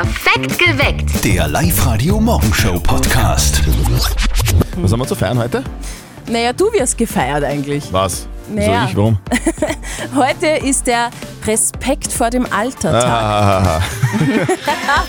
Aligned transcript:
Perfekt 0.00 0.58
geweckt. 0.58 1.24
Der 1.26 1.46
Live-Radio-Morgenshow-Podcast. 1.46 3.60
Was 4.76 4.92
haben 4.92 5.00
wir 5.00 5.06
zu 5.06 5.14
feiern 5.14 5.38
heute? 5.38 5.62
Naja, 6.26 6.54
du 6.54 6.72
wirst 6.72 6.96
gefeiert 6.96 7.44
eigentlich. 7.44 7.92
Was? 7.92 8.26
Naja. 8.48 8.84
So 8.84 8.88
ich, 8.88 8.96
warum? 8.96 9.18
Heute 10.16 10.46
ist 10.46 10.86
der 10.86 11.10
Respekt 11.46 12.12
vor 12.12 12.28
dem 12.30 12.46
Alter 12.52 12.92
Tag. 12.92 13.04
Ah, 13.04 13.80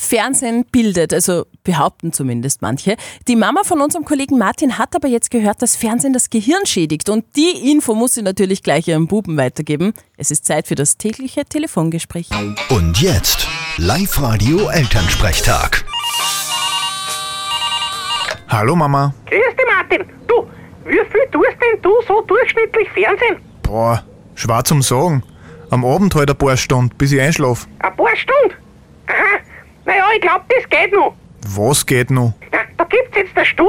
Fernsehen 0.00 0.64
bildet, 0.70 1.12
also 1.12 1.46
behaupten 1.64 2.12
zumindest 2.12 2.62
manche. 2.62 2.96
Die 3.26 3.34
Mama 3.36 3.62
von 3.64 3.80
unserem 3.80 4.04
Kollegen 4.04 4.38
Martin 4.38 4.78
hat 4.78 4.94
aber 4.94 5.08
jetzt 5.08 5.30
gehört, 5.30 5.60
dass 5.62 5.74
Fernsehen 5.76 6.12
das 6.12 6.30
Gehirn 6.30 6.66
schädigt. 6.66 7.08
Und 7.08 7.24
die 7.36 7.70
Info 7.70 7.94
muss 7.94 8.14
sie 8.14 8.22
natürlich 8.22 8.62
gleich 8.62 8.86
ihrem 8.86 9.08
Buben 9.08 9.36
weitergeben. 9.36 9.92
Es 10.16 10.30
ist 10.30 10.44
Zeit 10.44 10.68
für 10.68 10.74
das 10.76 10.96
tägliche 10.98 11.44
Telefongespräch. 11.44 12.28
Und 12.68 13.00
jetzt 13.00 13.48
Live-Radio-Elternsprechtag. 13.78 15.84
Hallo 18.48 18.76
Mama. 18.76 19.12
Grüß 19.26 19.56
dich, 19.56 19.66
Martin. 19.66 20.04
Du, 20.28 20.46
wie 20.84 21.00
viel 21.10 21.26
tust 21.32 21.56
denn 21.60 21.82
du 21.82 21.90
so 22.06 22.20
durchschnittlich 22.22 22.88
Fernsehen? 22.90 23.38
Boah, 23.62 24.04
schwer 24.34 24.64
zum 24.64 24.82
Sagen. 24.82 25.22
Am 25.70 25.84
Abend 25.84 26.14
halt 26.14 26.30
ein 26.30 26.36
paar 26.36 26.56
Stunden, 26.56 26.94
bis 26.96 27.12
ich 27.12 27.20
einschlaf. 27.20 27.66
Ein 27.80 27.96
paar 27.96 28.16
Stunden? 28.16 28.54
Aha. 29.06 29.40
Naja, 29.84 30.04
ich 30.14 30.20
glaub, 30.20 30.48
das 30.48 30.68
geht 30.68 30.92
noch. 30.92 31.14
Was 31.48 31.84
geht 31.84 32.10
noch? 32.10 32.32
Na, 32.52 32.58
da 32.78 32.84
gibt's 32.84 33.16
jetzt 33.16 33.36
eine 33.36 33.44
Studie, 33.44 33.68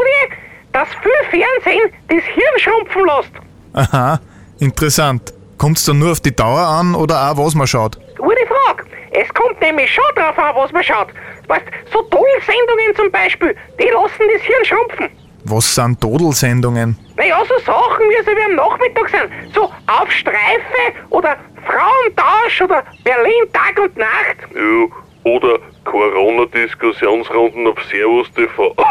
dass 0.72 0.88
viel 1.02 1.12
Fernsehen 1.42 1.92
das 2.08 2.24
Hirn 2.24 2.60
schrumpfen 2.60 3.02
lässt. 3.06 3.32
Aha, 3.74 4.20
interessant. 4.60 5.34
Kommt's 5.58 5.86
dann 5.86 6.00
nur 6.00 6.12
auf 6.12 6.20
die 6.20 6.36
Dauer 6.36 6.62
an 6.68 6.96
oder 6.96 7.32
auch 7.32 7.38
was 7.38 7.56
man 7.56 7.68
schaut? 7.68 7.98
Gute 8.18 8.46
Frage. 8.48 8.86
Es 9.12 9.34
kommt 9.34 9.60
nämlich 9.62 9.92
schon 9.94 10.04
drauf 10.16 10.38
an, 10.38 10.56
was 10.56 10.72
man 10.72 10.84
schaut. 10.84 11.08
Weißt, 11.48 11.66
so 11.92 12.02
Toll-Sendungen 12.02 12.96
zum 12.96 13.12
Beispiel, 13.12 13.56
die 13.80 13.90
lassen 13.90 14.24
das 14.34 14.42
Hirn 14.42 14.66
schrumpfen. 14.66 15.10
Was 15.46 15.76
sind 15.76 16.02
Todelsendungen? 16.02 16.98
Naja, 17.18 17.42
so 17.48 17.58
Sachen, 17.66 18.06
wie 18.10 18.24
sie 18.24 18.36
wie 18.36 18.44
am 18.44 18.56
Nachmittag 18.56 19.10
sind. 19.10 19.54
So 19.54 19.64
Auf 19.88 20.12
Streife 20.12 20.94
oder 21.10 21.38
Frauentausch 21.66 22.62
oder 22.62 22.84
Berlin 23.04 23.44
Tag 23.54 23.80
und 23.82 23.96
Nacht. 23.98 24.38
Ja, 24.54 25.32
oder 25.32 25.58
Corona-Diskussionsrunden 25.86 27.68
auf 27.68 27.78
Servus 27.90 28.32
TV. 28.34 28.76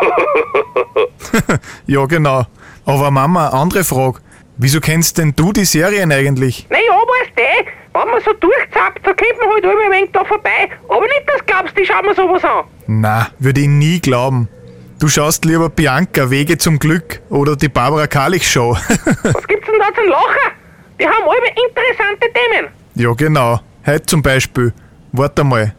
Ja, 1.86 2.04
genau. 2.06 2.44
Aber 2.86 3.10
Mama, 3.10 3.48
andere 3.48 3.84
Frage. 3.84 4.20
Wieso 4.56 4.80
kennst 4.80 5.18
denn 5.18 5.34
du 5.36 5.52
die 5.52 5.64
Serien 5.64 6.10
eigentlich? 6.12 6.66
Naja, 6.70 6.82
weißt 6.92 7.32
du, 7.36 8.00
wenn 8.00 8.08
man 8.10 8.20
so 8.22 8.32
durchzappt, 8.32 9.06
da 9.06 9.12
kommt 9.12 9.38
man 9.40 9.50
halt 9.50 9.64
immer 9.64 9.84
ein 9.84 9.92
wenig 9.92 10.10
da 10.12 10.24
vorbei. 10.24 10.70
Aber 10.88 11.02
nicht, 11.02 11.22
dass 11.26 11.38
du 11.38 11.44
glaubst, 11.46 11.78
die 11.78 11.84
schauen 11.84 12.06
mir 12.06 12.14
sowas 12.14 12.44
an. 12.44 12.64
Na, 12.86 13.28
würde 13.38 13.60
ich 13.60 13.68
nie 13.68 14.00
glauben. 14.00 14.48
Du 15.04 15.10
schaust 15.10 15.44
lieber 15.44 15.68
Bianca, 15.68 16.30
Wege 16.30 16.56
zum 16.56 16.78
Glück 16.78 17.20
oder 17.28 17.56
die 17.56 17.68
Barbara 17.68 18.06
Karlich 18.06 18.50
Show. 18.50 18.70
Was 19.22 19.46
gibt's 19.46 19.66
denn 19.66 19.78
da 19.78 19.94
zum 19.94 20.08
Lachen? 20.08 20.52
Die 20.98 21.06
haben 21.06 21.28
alle 21.28 21.46
interessante 21.62 22.26
Themen. 22.32 22.68
ja, 22.94 23.12
genau. 23.12 23.60
Heute 23.84 24.06
zum 24.06 24.22
Beispiel. 24.22 24.72
Warte 25.12 25.44
mal. 25.44 25.74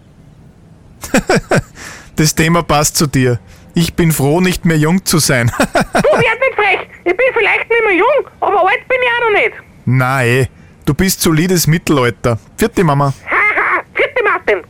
das 2.16 2.36
Thema 2.36 2.62
passt 2.62 2.98
zu 2.98 3.08
dir. 3.08 3.40
Ich 3.74 3.96
bin 3.96 4.12
froh, 4.12 4.42
nicht 4.42 4.64
mehr 4.64 4.78
jung 4.78 5.04
zu 5.04 5.18
sein. 5.18 5.52
Du 5.60 5.64
werd 5.64 6.40
nicht 6.40 6.56
frech. 6.56 6.88
Ich 7.04 7.18
bin 7.18 7.26
vielleicht 7.34 7.68
nicht 7.68 7.84
mehr 7.84 7.96
jung, 7.96 8.30
aber 8.42 8.62
alt 8.62 8.88
bin 8.88 8.98
ich 9.02 9.10
auch 9.10 9.32
noch 9.32 9.40
nicht. 9.40 9.54
Nein, 9.86 10.48
du 10.86 10.94
bist 10.94 11.20
solides 11.20 11.66
Mittelalter. 11.66 12.38
Vierte 12.58 12.84
Mama. 12.84 13.12
Haha, 13.26 13.82
vierte 13.96 14.24
Martin. 14.24 14.62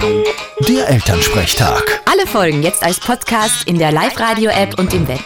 Der 0.00 0.88
Elternsprechtag. 0.88 2.00
Alle 2.04 2.26
Folgen 2.26 2.62
jetzt 2.62 2.82
als 2.82 3.00
Podcast 3.00 3.66
in 3.66 3.78
der 3.78 3.90
Live-Radio-App 3.92 4.78
und 4.78 4.92
im 4.94 5.08
Web. 5.08 5.20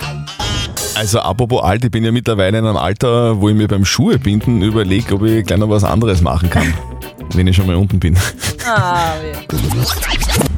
also 0.94 1.20
apropos 1.20 1.62
alt, 1.62 1.84
ich 1.84 1.90
bin 1.90 2.04
ja 2.04 2.12
mittlerweile 2.12 2.58
in 2.58 2.66
einem 2.66 2.76
Alter, 2.76 3.40
wo 3.40 3.48
ich 3.48 3.54
mir 3.54 3.68
beim 3.68 3.84
Schuhebinden 3.84 4.62
überlege, 4.62 5.14
ob 5.14 5.24
ich 5.24 5.44
gleich 5.44 5.58
noch 5.58 5.68
was 5.68 5.84
anderes 5.84 6.20
machen 6.22 6.48
kann. 6.50 6.72
Wenn 7.34 7.46
ich 7.46 7.56
schon 7.56 7.66
mal 7.66 7.76
unten 7.76 7.98
bin. 7.98 8.16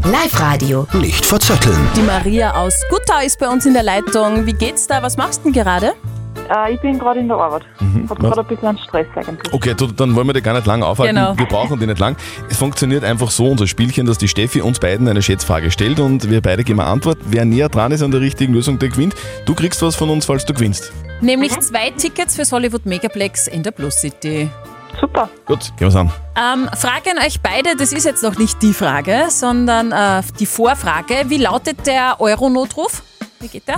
Live-Radio. 0.04 0.86
Nicht 0.94 1.24
verzetteln. 1.24 1.76
Die 1.96 2.02
Maria 2.02 2.54
aus 2.54 2.74
Gutau 2.90 3.20
ist 3.24 3.38
bei 3.38 3.48
uns 3.48 3.64
in 3.66 3.74
der 3.74 3.82
Leitung. 3.82 4.46
Wie 4.46 4.52
geht's 4.52 4.86
da? 4.86 5.02
Was 5.02 5.16
machst 5.16 5.40
du 5.40 5.44
denn 5.50 5.52
gerade? 5.64 5.92
Äh, 6.50 6.74
ich 6.74 6.80
bin 6.80 6.98
gerade 6.98 7.20
in 7.20 7.28
der 7.28 7.36
Arbeit. 7.36 7.62
Mhm. 7.80 8.08
Hab 8.08 8.22
was? 8.22 8.30
gerade 8.30 8.40
ein 8.40 8.46
bisschen 8.46 8.68
einen 8.68 8.78
Stress 8.78 9.06
eigentlich. 9.14 9.52
Okay, 9.52 9.74
du, 9.76 9.86
dann 9.88 10.14
wollen 10.14 10.26
wir 10.26 10.34
dich 10.34 10.42
gar 10.42 10.54
nicht 10.54 10.66
lange 10.66 10.86
aufhalten. 10.86 11.14
Genau. 11.14 11.36
Wir 11.36 11.46
brauchen 11.46 11.78
die 11.78 11.86
nicht 11.86 11.98
lang. 11.98 12.16
Es 12.48 12.58
funktioniert 12.58 13.04
einfach 13.04 13.30
so, 13.30 13.48
unser 13.48 13.66
Spielchen, 13.66 14.06
dass 14.06 14.18
die 14.18 14.28
Steffi 14.28 14.60
uns 14.60 14.78
beiden 14.78 15.08
eine 15.08 15.22
Schätzfrage 15.22 15.70
stellt 15.70 16.00
und 16.00 16.30
wir 16.30 16.40
beide 16.40 16.64
geben 16.64 16.80
eine 16.80 16.90
Antwort. 16.90 17.18
Wer 17.24 17.44
näher 17.44 17.68
dran 17.68 17.92
ist 17.92 18.02
an 18.02 18.10
der 18.10 18.20
richtigen 18.20 18.52
Lösung, 18.52 18.78
der 18.78 18.88
gewinnt. 18.88 19.14
Du 19.46 19.54
kriegst 19.54 19.82
was 19.82 19.96
von 19.96 20.10
uns, 20.10 20.26
falls 20.26 20.44
du 20.44 20.54
gewinnst. 20.54 20.92
Nämlich 21.20 21.58
zwei 21.60 21.90
Tickets 21.90 22.36
fürs 22.36 22.52
Hollywood 22.52 22.86
Megaplex 22.86 23.46
in 23.46 23.62
der 23.62 23.70
Plus 23.70 23.94
City. 24.00 24.50
Super. 25.00 25.28
Gut, 25.46 25.72
gehen 25.76 25.88
wir's 25.88 25.96
an. 25.96 26.10
Ähm, 26.36 26.68
Frage 26.76 27.10
an 27.10 27.18
euch 27.26 27.40
beide, 27.40 27.76
das 27.76 27.92
ist 27.92 28.04
jetzt 28.04 28.22
noch 28.22 28.38
nicht 28.38 28.62
die 28.62 28.72
Frage, 28.72 29.26
sondern 29.28 29.92
äh, 29.92 30.22
die 30.38 30.46
Vorfrage. 30.46 31.24
Wie 31.26 31.38
lautet 31.38 31.86
der 31.86 32.20
Euronotruf? 32.20 33.02
Wie 33.40 33.48
geht 33.48 33.66
der? 33.66 33.76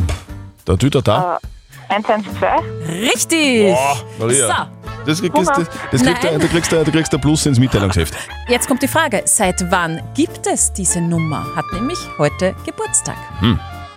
Der 0.66 0.78
Tüter 0.78 1.02
da. 1.02 1.38
112. 1.88 2.62
Richtig! 2.88 3.76
Maria. 4.18 4.68
Das, 5.06 5.20
kriegst, 5.20 5.36
das, 5.38 5.46
Hunger. 5.56 5.68
das 5.92 6.02
kriegst 6.02 6.24
du, 6.24 6.38
du, 6.38 6.48
kriegst, 6.48 6.72
du 6.72 6.84
du 6.84 6.90
kriegst 6.90 7.14
ein 7.14 7.20
Plus 7.20 7.46
ins 7.46 7.60
Mitteilungsheft. 7.60 8.12
Jetzt 8.48 8.66
kommt 8.66 8.82
die 8.82 8.88
Frage, 8.88 9.22
seit 9.24 9.70
wann 9.70 10.02
gibt 10.14 10.46
es 10.48 10.72
diese 10.72 11.00
Nummer? 11.00 11.44
Hat 11.54 11.64
nämlich 11.72 11.98
heute 12.18 12.54
Geburtstag. 12.64 13.14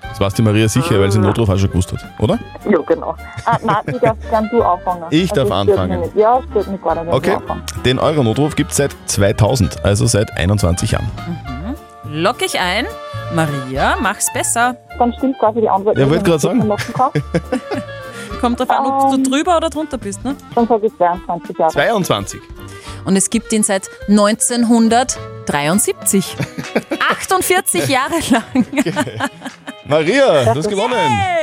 Das 0.07 0.19
weiß 0.19 0.33
die 0.35 0.41
Maria 0.43 0.67
sicher, 0.67 0.99
weil 0.99 1.11
sie 1.11 1.17
den 1.19 1.25
Notruf 1.27 1.49
auch 1.49 1.57
schon 1.57 1.69
gewusst 1.71 1.91
hat, 1.93 2.05
oder? 2.19 2.37
Ja, 2.69 2.77
genau. 2.85 3.15
Ah, 3.45 3.57
nein, 3.63 3.77
ich 3.87 3.99
darf 3.99 4.17
gern 4.29 4.49
du 4.51 4.61
anfangen. 4.61 5.03
Ich 5.09 5.31
darf 5.31 5.45
es 5.45 5.47
stört 5.49 5.69
anfangen. 5.69 5.99
mich. 6.01 6.09
Ja, 6.15 6.39
es 6.39 6.45
stört 6.51 6.67
mich 6.67 6.81
gar 6.81 7.03
nicht, 7.03 7.13
Okay. 7.13 7.37
du. 7.47 7.81
Den 7.81 7.97
Euro-Notruf 7.99 8.55
gibt 8.55 8.69
es 8.71 8.77
seit 8.77 8.95
2000, 9.07 9.83
also 9.83 10.05
seit 10.05 10.35
21 10.37 10.91
Jahren. 10.91 11.09
Lock 12.05 12.41
ich 12.43 12.59
ein. 12.59 12.85
Maria, 13.33 13.97
mach's 14.01 14.31
besser. 14.33 14.75
Dann 14.99 15.13
stimmt 15.17 15.39
quasi 15.39 15.61
die 15.61 15.69
Antwort. 15.69 15.97
Ja, 15.97 16.07
wollte 16.09 16.35
ich 16.35 16.41
sagen. 16.41 16.69
Kommt 18.41 18.59
drauf 18.59 18.69
an, 18.69 18.85
ob 18.85 19.13
Ähm. 19.13 19.23
du 19.23 19.29
drüber 19.31 19.57
oder 19.57 19.69
drunter 19.69 19.97
bist. 19.97 20.23
Ne? 20.23 20.35
Dann 20.55 20.67
sage 20.67 20.87
ich 20.87 20.95
22 20.97 21.57
Jahre. 21.57 21.71
22. 21.71 22.39
Und 23.05 23.15
es 23.15 23.29
gibt 23.29 23.51
ihn 23.53 23.63
seit 23.63 23.89
1973. 24.07 26.35
48 27.09 27.87
Jahre 27.89 28.15
lang. 28.29 28.43
Maria, 29.85 30.53
du 30.53 30.59
hast 30.59 30.69
gewonnen. 30.69 30.93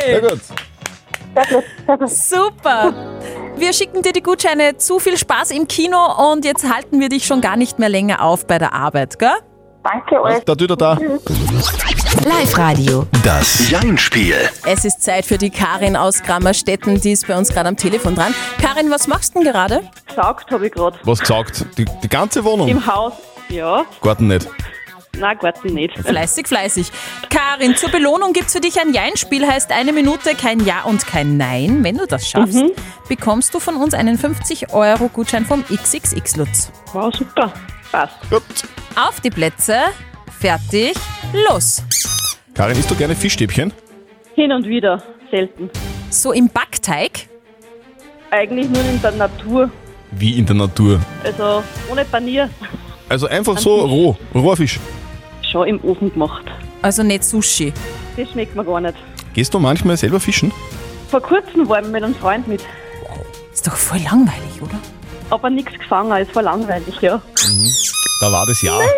Sehr 0.05 0.21
gut. 0.21 0.41
Super. 2.09 2.93
Wir 3.56 3.72
schicken 3.72 4.03
dir 4.03 4.12
die 4.12 4.22
Gutscheine. 4.22 4.77
Zu 4.78 4.99
viel 4.99 5.16
Spaß 5.19 5.50
im 5.50 5.66
Kino 5.69 6.31
und 6.33 6.45
jetzt 6.45 6.71
halten 6.72 7.00
wir 7.00 7.09
dich 7.09 7.27
schon 7.27 7.41
gar 7.41 7.56
nicht 7.56 7.78
mehr 7.78 7.89
länger 7.89 8.22
auf 8.22 8.47
bei 8.47 8.59
der 8.59 8.72
Arbeit, 8.75 9.19
gell? 9.19 9.31
Danke 9.86 10.20
euch. 10.20 10.44
Der 10.44 10.56
Tüter 10.56 10.76
da. 10.76 10.98
Live-Radio. 12.24 13.06
Das 13.22 13.70
Jein-Spiel. 13.70 14.34
Es 14.66 14.84
ist 14.84 15.00
Zeit 15.00 15.24
für 15.24 15.38
die 15.38 15.50
Karin 15.50 15.94
aus 15.94 16.24
Grammerstetten, 16.24 17.00
die 17.00 17.12
ist 17.12 17.28
bei 17.28 17.38
uns 17.38 17.50
gerade 17.50 17.69
am 17.69 17.76
Telefon 17.76 18.16
dran. 18.16 18.34
Karin, 18.60 18.91
was 18.91 19.06
machst 19.06 19.36
du 19.36 19.44
denn 19.44 19.52
gerade? 19.52 19.88
Gesaugt 20.08 20.50
habe 20.50 20.66
ich 20.66 20.72
gerade. 20.72 20.98
Was 21.04 21.20
gesagt? 21.20 21.64
Die, 21.78 21.84
die 21.84 22.08
ganze 22.08 22.42
Wohnung? 22.42 22.66
Im 22.66 22.84
Haus. 22.84 23.12
Ja. 23.48 23.84
Garten 24.02 24.26
nicht. 24.26 24.48
Nein, 25.19 25.38
Garten 25.38 25.72
nicht. 25.72 25.97
Fleißig, 25.97 26.48
fleißig. 26.48 26.91
Karin, 27.30 27.76
zur 27.76 27.91
Belohnung 27.91 28.32
gibt's 28.32 28.54
für 28.54 28.60
dich 28.60 28.80
ein 28.80 28.92
Jein-Spiel, 28.92 29.47
heißt 29.47 29.70
eine 29.70 29.92
Minute 29.92 30.34
kein 30.34 30.64
Ja 30.64 30.82
und 30.82 31.06
kein 31.06 31.36
Nein. 31.36 31.84
Wenn 31.84 31.97
du 31.97 32.08
das 32.08 32.28
schaffst, 32.28 32.60
bekommst 33.08 33.54
du 33.54 33.60
von 33.60 33.76
uns 33.76 33.94
einen 33.94 34.18
50-Euro-Gutschein 34.18 35.47
vom 35.47 35.64
XXX-Lutz. 35.64 36.72
Wow, 36.92 37.14
super. 37.14 37.53
Passt. 37.97 38.29
Gut. 38.29 38.43
Auf 38.95 39.23
die 39.23 39.31
Plätze, 39.31 39.79
fertig, 40.39 40.93
los. 41.48 41.83
Karin, 42.53 42.78
isst 42.78 42.91
du 42.91 42.95
gerne 42.95 43.16
Fischstäbchen? 43.16 43.72
Hin 44.34 44.53
und 44.53 44.66
wieder. 44.66 45.03
Selten. 45.31 45.71
So 46.10 46.33
im 46.33 46.51
Backteig, 46.51 47.27
Eigentlich 48.31 48.69
nur 48.69 48.84
in 48.84 49.01
der 49.01 49.13
Natur. 49.13 49.71
Wie 50.10 50.37
in 50.39 50.45
der 50.45 50.57
Natur. 50.57 51.01
Also 51.25 51.63
ohne 51.91 52.04
Panier. 52.04 52.51
Also 53.09 53.28
einfach 53.28 53.57
so 53.57 53.77
roh, 53.87 54.16
roher 54.34 54.57
Fisch. 54.59 54.78
Schon 55.51 55.66
im 55.66 55.81
Ofen 55.83 56.13
gemacht. 56.13 56.45
also 56.83 57.03
nicht 57.03 57.25
Sushi. 57.25 57.72
Das 58.16 58.31
schmeckt 58.31 58.54
mir 58.54 58.65
gar 58.65 58.81
nicht. 58.83 58.97
Gehst 59.33 59.54
du 59.54 59.59
manchmal 59.59 59.97
selber 59.97 60.21
fischen? 60.21 60.53
Vor 61.09 61.22
kurzem 61.22 61.66
waren 61.66 61.84
wir 61.84 61.92
mit 61.92 62.04
einem 62.04 62.15
Freund 62.15 62.47
mit. 62.47 62.63
Ist 63.54 63.66
doch 63.66 63.77
voll 63.77 64.01
langweilig, 64.01 64.60
oder? 64.60 64.78
Aber 65.31 65.49
nichts 65.49 65.72
gefangen, 65.78 66.13
es 66.21 66.34
war 66.34 66.42
langweilig, 66.42 67.01
ja. 67.01 67.22
Da 68.21 68.33
war 68.33 68.45
das 68.47 68.63
Jahr. 68.63 68.81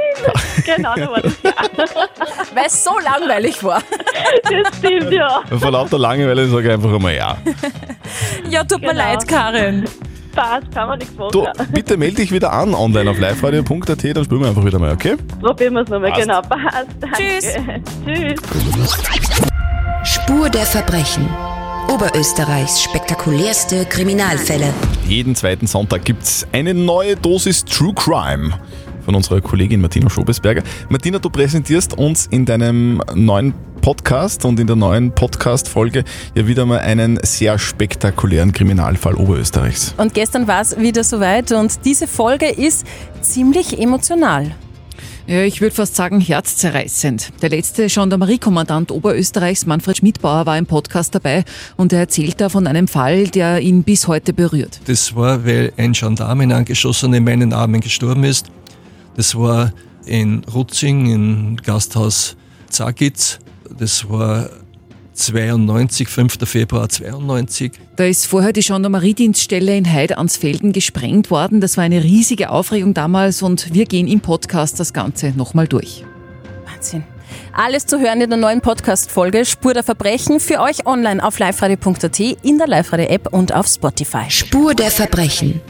Genau, 0.66 0.94
da 0.96 1.10
war 1.10 1.20
das 1.22 1.32
ja. 1.42 1.52
Weil 2.54 2.66
es 2.66 2.84
so 2.84 2.90
langweilig 2.98 3.62
war. 3.64 3.80
Das 4.42 4.76
stimmt, 4.78 5.12
ja. 5.12 5.40
Vor 5.58 5.70
lauter 5.70 5.98
Langeweile 5.98 6.46
sage 6.48 6.66
ich 6.68 6.74
einfach 6.74 6.92
einmal 6.92 7.14
ja. 7.14 7.36
Ja, 8.50 8.64
tut 8.64 8.80
mir 8.82 8.88
Genau. 8.88 8.98
leid, 9.04 9.26
Karin. 9.28 9.84
Passt, 10.34 10.70
kann 10.74 10.88
man 10.88 10.98
nichts 10.98 11.14
machen. 11.16 11.30
Du, 11.32 11.46
bitte 11.72 11.96
melde 11.96 12.16
dich 12.16 12.32
wieder 12.32 12.52
an 12.52 12.74
online 12.74 13.10
auf 13.10 13.18
liveradio.at, 13.18 13.88
dann 14.16 14.24
spielen 14.24 14.40
wir 14.42 14.48
einfach 14.48 14.64
wieder 14.64 14.78
mal, 14.78 14.92
okay? 14.92 15.16
Probieren 15.40 15.74
wir 15.74 15.82
es 15.82 15.88
nochmal, 15.88 16.10
Passt. 16.10 16.22
genau. 16.22 16.42
Passt. 16.42 16.88
Danke. 17.00 17.16
Tschüss. 17.16 17.54
Tschüss. 18.04 18.98
Spur 20.04 20.50
der 20.50 20.66
Verbrechen. 20.66 21.28
Oberösterreichs 21.88 22.82
spektakulärste 22.82 23.86
Kriminalfälle. 23.86 24.72
Jeden 25.08 25.34
zweiten 25.34 25.66
Sonntag 25.66 26.04
gibt's 26.04 26.46
eine 26.52 26.74
neue 26.74 27.16
Dosis 27.16 27.64
True 27.64 27.94
Crime 27.94 28.52
von 29.06 29.14
unserer 29.14 29.40
Kollegin 29.40 29.80
Martina 29.80 30.10
Schobesberger. 30.10 30.62
Martina, 30.90 31.18
du 31.18 31.30
präsentierst 31.30 31.96
uns 31.96 32.26
in 32.26 32.44
deinem 32.44 33.00
neuen 33.14 33.54
Podcast 33.80 34.44
und 34.44 34.60
in 34.60 34.66
der 34.66 34.76
neuen 34.76 35.14
Podcast-Folge 35.14 36.04
ja 36.34 36.46
wieder 36.46 36.66
mal 36.66 36.80
einen 36.80 37.18
sehr 37.22 37.58
spektakulären 37.58 38.52
Kriminalfall 38.52 39.14
Oberösterreichs. 39.14 39.94
Und 39.96 40.12
gestern 40.12 40.46
war 40.46 40.60
es 40.60 40.78
wieder 40.78 41.02
soweit 41.02 41.52
und 41.52 41.86
diese 41.86 42.06
Folge 42.06 42.50
ist 42.50 42.86
ziemlich 43.22 43.80
emotional. 43.80 44.54
Ja, 45.28 45.42
ich 45.42 45.60
würde 45.60 45.74
fast 45.74 45.94
sagen 45.94 46.22
herzzerreißend. 46.22 47.34
Der 47.42 47.50
letzte 47.50 47.86
Gendarmeriekommandant 47.88 48.90
Oberösterreichs, 48.90 49.66
Manfred 49.66 49.98
Schmidbauer, 49.98 50.46
war 50.46 50.56
im 50.56 50.64
Podcast 50.64 51.14
dabei 51.14 51.44
und 51.76 51.92
er 51.92 51.98
erzählt 51.98 52.40
da 52.40 52.48
von 52.48 52.66
einem 52.66 52.88
Fall, 52.88 53.28
der 53.28 53.60
ihn 53.60 53.82
bis 53.82 54.08
heute 54.08 54.32
berührt. 54.32 54.80
Das 54.86 55.14
war, 55.14 55.44
weil 55.44 55.74
ein 55.76 55.92
Gendarm, 55.92 56.40
ein 56.40 56.50
Angeschossener 56.50 57.18
in 57.18 57.24
meinen 57.24 57.52
Armen 57.52 57.82
gestorben 57.82 58.24
ist. 58.24 58.46
Das 59.16 59.34
war 59.34 59.74
in 60.06 60.44
Rutzing, 60.44 61.12
im 61.12 61.56
Gasthaus 61.56 62.34
Zagitz. 62.70 63.38
Das 63.78 64.08
war 64.08 64.48
92, 65.18 66.08
5. 66.08 66.38
Februar 66.44 66.88
92. 66.88 67.72
Da 67.96 68.04
ist 68.04 68.26
vorher 68.26 68.52
die 68.52 68.60
Gendarmeriedienststelle 68.60 69.76
in 69.76 69.92
Heidansfelden 69.92 70.72
gesprengt 70.72 71.30
worden. 71.30 71.60
Das 71.60 71.76
war 71.76 71.84
eine 71.84 72.02
riesige 72.02 72.50
Aufregung 72.50 72.94
damals 72.94 73.42
und 73.42 73.74
wir 73.74 73.84
gehen 73.86 74.08
im 74.08 74.20
Podcast 74.20 74.78
das 74.80 74.92
Ganze 74.92 75.32
nochmal 75.36 75.66
durch. 75.66 76.04
Wahnsinn. 76.72 77.04
Alles 77.52 77.86
zu 77.86 77.98
hören 77.98 78.20
in 78.20 78.30
der 78.30 78.38
neuen 78.38 78.60
Podcast-Folge 78.60 79.44
Spur 79.44 79.74
der 79.74 79.82
Verbrechen 79.82 80.40
für 80.40 80.60
euch 80.60 80.86
online 80.86 81.22
auf 81.24 81.38
liveradio.at, 81.38 82.20
in 82.20 82.58
der 82.58 82.68
Live-Radio-App 82.68 83.32
und 83.32 83.52
auf 83.52 83.66
Spotify. 83.66 84.24
Spur 84.28 84.74
der 84.74 84.90
Verbrechen. 84.90 85.60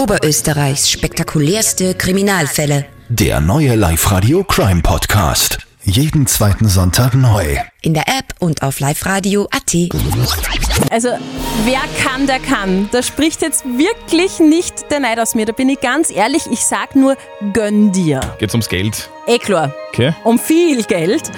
Oberösterreichs 0.00 0.90
spektakulärste 0.90 1.94
Kriminalfälle. 1.94 2.86
Der 3.08 3.40
neue 3.40 3.74
Live-Radio 3.74 4.44
Crime 4.44 4.82
Podcast. 4.82 5.58
Jeden 5.84 6.28
zweiten 6.28 6.68
Sonntag 6.68 7.12
neu. 7.14 7.56
In 7.80 7.92
der 7.92 8.04
App 8.06 8.36
und 8.38 8.62
auf 8.62 8.78
liveradio.at. 8.78 9.74
Also, 10.92 11.08
wer 11.64 11.80
kann, 12.04 12.28
der 12.28 12.38
kann. 12.38 12.88
Da 12.92 13.02
spricht 13.02 13.42
jetzt 13.42 13.64
wirklich 13.64 14.38
nicht 14.38 14.92
der 14.92 15.00
Neid 15.00 15.18
aus 15.18 15.34
mir. 15.34 15.44
Da 15.44 15.52
bin 15.52 15.68
ich 15.68 15.80
ganz 15.80 16.12
ehrlich, 16.12 16.46
ich 16.48 16.60
sag 16.60 16.94
nur, 16.94 17.16
gönn 17.52 17.90
dir. 17.90 18.20
Geht's 18.38 18.54
ums 18.54 18.68
Geld? 18.68 19.10
Eh 19.26 19.38
klar. 19.38 19.74
Okay. 19.88 20.14
Um 20.22 20.38
viel 20.38 20.84
Geld. 20.84 21.32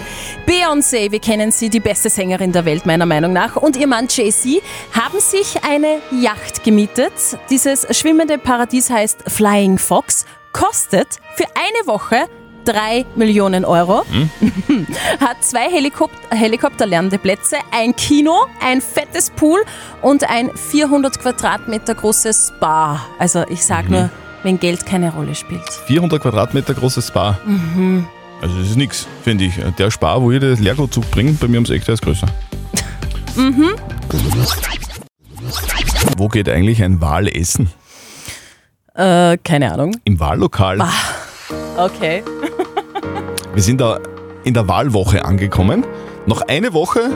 Beyoncé, 0.46 1.10
wir 1.10 1.20
kennen 1.20 1.50
sie, 1.50 1.70
die 1.70 1.80
beste 1.80 2.10
Sängerin 2.10 2.52
der 2.52 2.66
Welt 2.66 2.84
meiner 2.84 3.06
Meinung 3.06 3.32
nach, 3.32 3.56
und 3.56 3.76
ihr 3.76 3.86
Mann 3.86 4.08
Jay-Z 4.10 4.62
haben 4.92 5.20
sich 5.20 5.64
eine 5.64 6.00
Yacht 6.20 6.62
gemietet. 6.62 7.14
Dieses 7.48 7.86
schwimmende 7.96 8.36
Paradies 8.36 8.90
heißt 8.90 9.20
Flying 9.26 9.78
Fox, 9.78 10.26
kostet 10.52 11.08
für 11.34 11.46
eine 11.54 11.86
Woche 11.86 12.26
3 12.64 13.04
Millionen 13.16 13.64
Euro, 13.64 14.04
hat 15.20 15.42
zwei 15.42 15.70
Helikop 15.70 16.10
Helikopterlandeplätze, 16.30 17.56
ein 17.70 17.94
Kino, 17.96 18.46
ein 18.60 18.80
fettes 18.80 19.30
Pool 19.30 19.60
und 20.02 20.28
ein 20.28 20.50
400 20.54 21.18
Quadratmeter 21.20 21.94
großes 21.94 22.52
Spa. 22.56 23.04
Also 23.18 23.44
ich 23.48 23.64
sag 23.64 23.88
nur, 23.90 24.10
wenn 24.42 24.58
Geld 24.58 24.86
keine 24.86 25.12
Rolle 25.12 25.34
spielt. 25.34 25.68
400 25.86 26.22
Quadratmeter 26.22 26.74
großes 26.74 27.08
Spa. 27.08 27.38
Also 28.42 28.58
das 28.58 28.68
ist 28.70 28.76
nix, 28.76 29.06
finde 29.22 29.44
ich. 29.44 29.54
Der 29.78 29.90
Spar, 29.90 30.20
wo 30.20 30.30
ich 30.30 30.40
das 30.40 30.60
Leergutzug 30.60 31.10
bringe, 31.10 31.32
bei 31.32 31.48
mir 31.48 31.56
ums 31.56 31.70
Eck, 31.70 31.84
der 31.84 31.94
ist 31.94 32.02
größer. 32.02 32.26
Wo 36.16 36.28
geht 36.28 36.48
eigentlich 36.48 36.82
ein 36.82 37.00
Wal 37.00 37.28
essen? 37.28 37.70
Äh, 38.94 39.36
keine 39.38 39.72
Ahnung. 39.72 39.96
Im 40.04 40.20
Wahllokal. 40.20 40.78
Okay. 41.76 42.22
Wir 43.54 43.62
sind 43.62 43.80
da 43.80 44.00
in 44.42 44.52
der 44.52 44.66
Wahlwoche 44.66 45.24
angekommen. 45.24 45.86
Noch 46.26 46.42
eine 46.42 46.72
Woche 46.72 47.10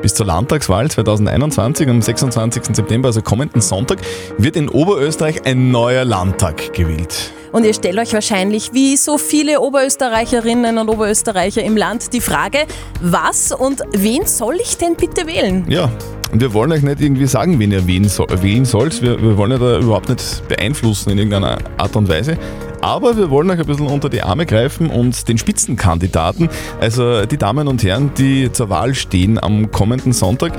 bis 0.00 0.14
zur 0.14 0.24
Landtagswahl 0.24 0.90
2021 0.90 1.86
am 1.86 2.00
26. 2.00 2.74
September, 2.74 3.08
also 3.08 3.20
kommenden 3.20 3.60
Sonntag, 3.60 3.98
wird 4.38 4.56
in 4.56 4.70
Oberösterreich 4.70 5.44
ein 5.44 5.70
neuer 5.70 6.06
Landtag 6.06 6.72
gewählt. 6.72 7.32
Und 7.52 7.64
ihr 7.64 7.74
stellt 7.74 7.98
euch 7.98 8.14
wahrscheinlich, 8.14 8.72
wie 8.72 8.96
so 8.96 9.18
viele 9.18 9.60
Oberösterreicherinnen 9.60 10.78
und 10.78 10.88
Oberösterreicher 10.88 11.62
im 11.62 11.76
Land, 11.76 12.14
die 12.14 12.22
Frage, 12.22 12.60
was 13.02 13.52
und 13.52 13.82
wen 13.92 14.26
soll 14.26 14.56
ich 14.62 14.78
denn 14.78 14.96
bitte 14.96 15.26
wählen? 15.26 15.66
Ja, 15.68 15.90
und 16.32 16.40
wir 16.40 16.54
wollen 16.54 16.72
euch 16.72 16.82
nicht 16.82 17.02
irgendwie 17.02 17.26
sagen, 17.26 17.58
wen 17.58 17.70
ihr 17.70 17.86
wählen, 17.86 18.08
so, 18.08 18.26
wählen 18.40 18.64
sollt. 18.64 19.02
Wir, 19.02 19.20
wir 19.20 19.36
wollen 19.36 19.52
ja 19.52 19.58
da 19.58 19.78
überhaupt 19.78 20.08
nicht 20.08 20.48
beeinflussen 20.48 21.10
in 21.10 21.18
irgendeiner 21.18 21.58
Art 21.76 21.94
und 21.94 22.08
Weise. 22.08 22.38
Aber 22.82 23.16
wir 23.16 23.30
wollen 23.30 23.48
euch 23.48 23.60
ein 23.60 23.66
bisschen 23.66 23.86
unter 23.86 24.08
die 24.08 24.22
Arme 24.22 24.44
greifen 24.44 24.90
und 24.90 25.28
den 25.28 25.38
Spitzenkandidaten, 25.38 26.48
also 26.80 27.24
die 27.26 27.38
Damen 27.38 27.68
und 27.68 27.84
Herren, 27.84 28.10
die 28.18 28.50
zur 28.50 28.70
Wahl 28.70 28.94
stehen 28.94 29.38
am 29.40 29.70
kommenden 29.70 30.12
Sonntag, 30.12 30.52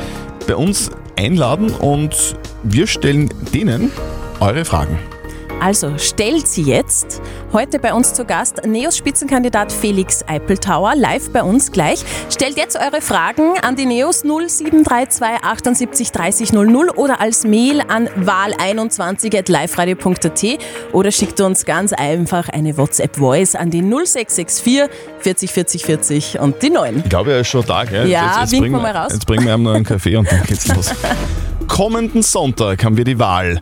bei 0.48 0.56
uns 0.56 0.90
einladen 1.18 1.70
und 1.70 2.38
wir 2.64 2.88
stellen 2.88 3.30
denen 3.54 3.92
eure 4.40 4.64
Fragen. 4.64 4.98
Also 5.63 5.98
stellt 5.98 6.45
sie 6.45 6.63
jetzt. 6.63 7.21
Heute 7.54 7.80
bei 7.80 7.94
uns 7.94 8.13
zu 8.13 8.25
Gast 8.25 8.65
Neos 8.65 8.98
Spitzenkandidat 8.98 9.71
Felix 9.71 10.21
Eipeltauer, 10.27 10.94
live 10.98 11.31
bei 11.31 11.42
uns 11.42 11.71
gleich. 11.71 12.04
Stellt 12.30 12.57
jetzt 12.57 12.75
eure 12.75 13.00
Fragen 13.00 13.54
an 13.62 13.77
die 13.77 13.86
Neos 13.86 14.25
0732 14.25 15.42
78 15.42 16.12
30 16.12 16.51
00 16.51 16.89
oder 16.89 17.21
als 17.21 17.45
Mail 17.45 17.81
an 17.88 18.10
wahl21.liveradio.at 18.10 20.44
oder 20.92 21.12
schickt 21.13 21.39
uns 21.39 21.63
ganz 21.63 21.94
einfach 21.94 22.50
eine 22.50 22.77
WhatsApp-Voice 22.77 23.56
an 23.56 23.69
die 23.69 23.83
0664 23.83 24.89
40 25.19 25.50
40 25.50 25.86
40 25.86 26.39
und 26.42 26.62
die 26.62 26.71
9. 26.71 27.04
Ich 27.06 27.09
glaube, 27.09 27.31
er 27.31 27.39
ist 27.39 27.48
schon 27.48 27.66
da, 27.66 27.86
gell? 27.86 28.09
Ja, 28.09 28.42
winken 28.42 28.59
bringen 28.59 28.75
wir 28.75 28.81
mal 28.81 28.98
raus. 28.98 29.13
Jetzt 29.13 29.25
bringen 29.25 29.45
wir 29.45 29.56
ihm 29.56 29.63
noch 29.63 29.75
einen 29.75 29.86
Kaffee 29.86 30.18
und 30.18 30.30
dann 30.30 30.44
geht's 30.44 30.68
los. 30.75 30.94
Kommenden 31.69 32.21
Sonntag 32.21 32.83
haben 32.83 32.98
wir 32.98 33.06
die 33.06 33.18
Wahl. 33.18 33.62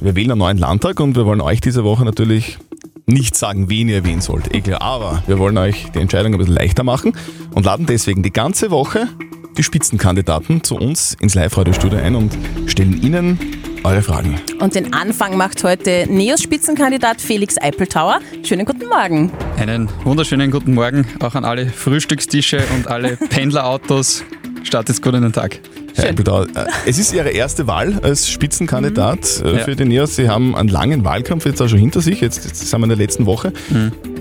Wir 0.00 0.16
wählen 0.16 0.32
einen 0.32 0.38
neuen 0.38 0.58
Landtag 0.58 1.00
und 1.00 1.16
wir 1.16 1.24
wollen 1.24 1.40
euch 1.40 1.60
diese 1.60 1.84
Woche 1.84 2.04
natürlich 2.04 2.58
nicht 3.06 3.36
sagen, 3.36 3.70
wen 3.70 3.88
ihr 3.88 4.04
wählen 4.04 4.20
sollt. 4.20 4.54
Eh 4.54 4.60
klar, 4.60 4.82
aber 4.82 5.22
wir 5.26 5.38
wollen 5.38 5.56
euch 5.56 5.90
die 5.94 6.00
Entscheidung 6.00 6.32
ein 6.34 6.38
bisschen 6.38 6.54
leichter 6.54 6.82
machen 6.82 7.12
und 7.54 7.64
laden 7.64 7.86
deswegen 7.86 8.22
die 8.22 8.32
ganze 8.32 8.70
Woche 8.70 9.08
die 9.56 9.62
Spitzenkandidaten 9.62 10.64
zu 10.64 10.76
uns 10.76 11.16
ins 11.20 11.34
Live-Radio-Studio 11.34 11.98
ein 11.98 12.16
und 12.16 12.36
stellen 12.66 13.00
ihnen 13.00 13.38
eure 13.84 14.02
Fragen. 14.02 14.40
Und 14.58 14.74
den 14.74 14.92
Anfang 14.94 15.36
macht 15.36 15.62
heute 15.62 16.06
Neos 16.08 16.42
Spitzenkandidat 16.42 17.20
Felix 17.20 17.56
Eipeltauer. 17.60 18.18
Schönen 18.42 18.64
guten 18.66 18.88
Morgen. 18.88 19.30
Einen 19.58 19.88
wunderschönen 20.02 20.50
guten 20.50 20.74
Morgen 20.74 21.06
auch 21.20 21.36
an 21.36 21.44
alle 21.44 21.66
Frühstückstische 21.66 22.64
und 22.74 22.88
alle 22.88 23.16
Pendlerautos. 23.16 24.24
Startet 24.64 25.00
gut 25.02 25.14
in 25.14 25.22
den 25.22 25.32
Tag. 25.32 25.60
Herr 25.94 26.10
äh, 26.10 26.46
es 26.86 26.98
ist 26.98 27.12
Ihre 27.12 27.30
erste 27.30 27.66
Wahl 27.66 27.98
als 28.02 28.28
Spitzenkandidat 28.28 29.42
äh, 29.44 29.52
Ja. 29.58 29.64
für 29.64 29.76
den 29.76 29.88
NEOS. 29.88 30.16
Sie 30.16 30.28
haben 30.28 30.54
einen 30.56 30.68
langen 30.68 31.04
Wahlkampf 31.04 31.46
jetzt 31.46 31.60
auch 31.62 31.68
schon 31.68 31.78
hinter 31.78 32.00
sich. 32.00 32.20
Jetzt, 32.20 32.44
jetzt 32.44 32.68
sind 32.68 32.80
wir 32.80 32.84
in 32.84 32.88
der 32.90 32.98
letzten 32.98 33.26
Woche. 33.26 33.52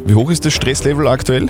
Wie 0.06 0.14
hoch 0.14 0.30
ist 0.32 0.46
das 0.46 0.54
Stresslevel 0.54 1.08
aktuell? 1.08 1.48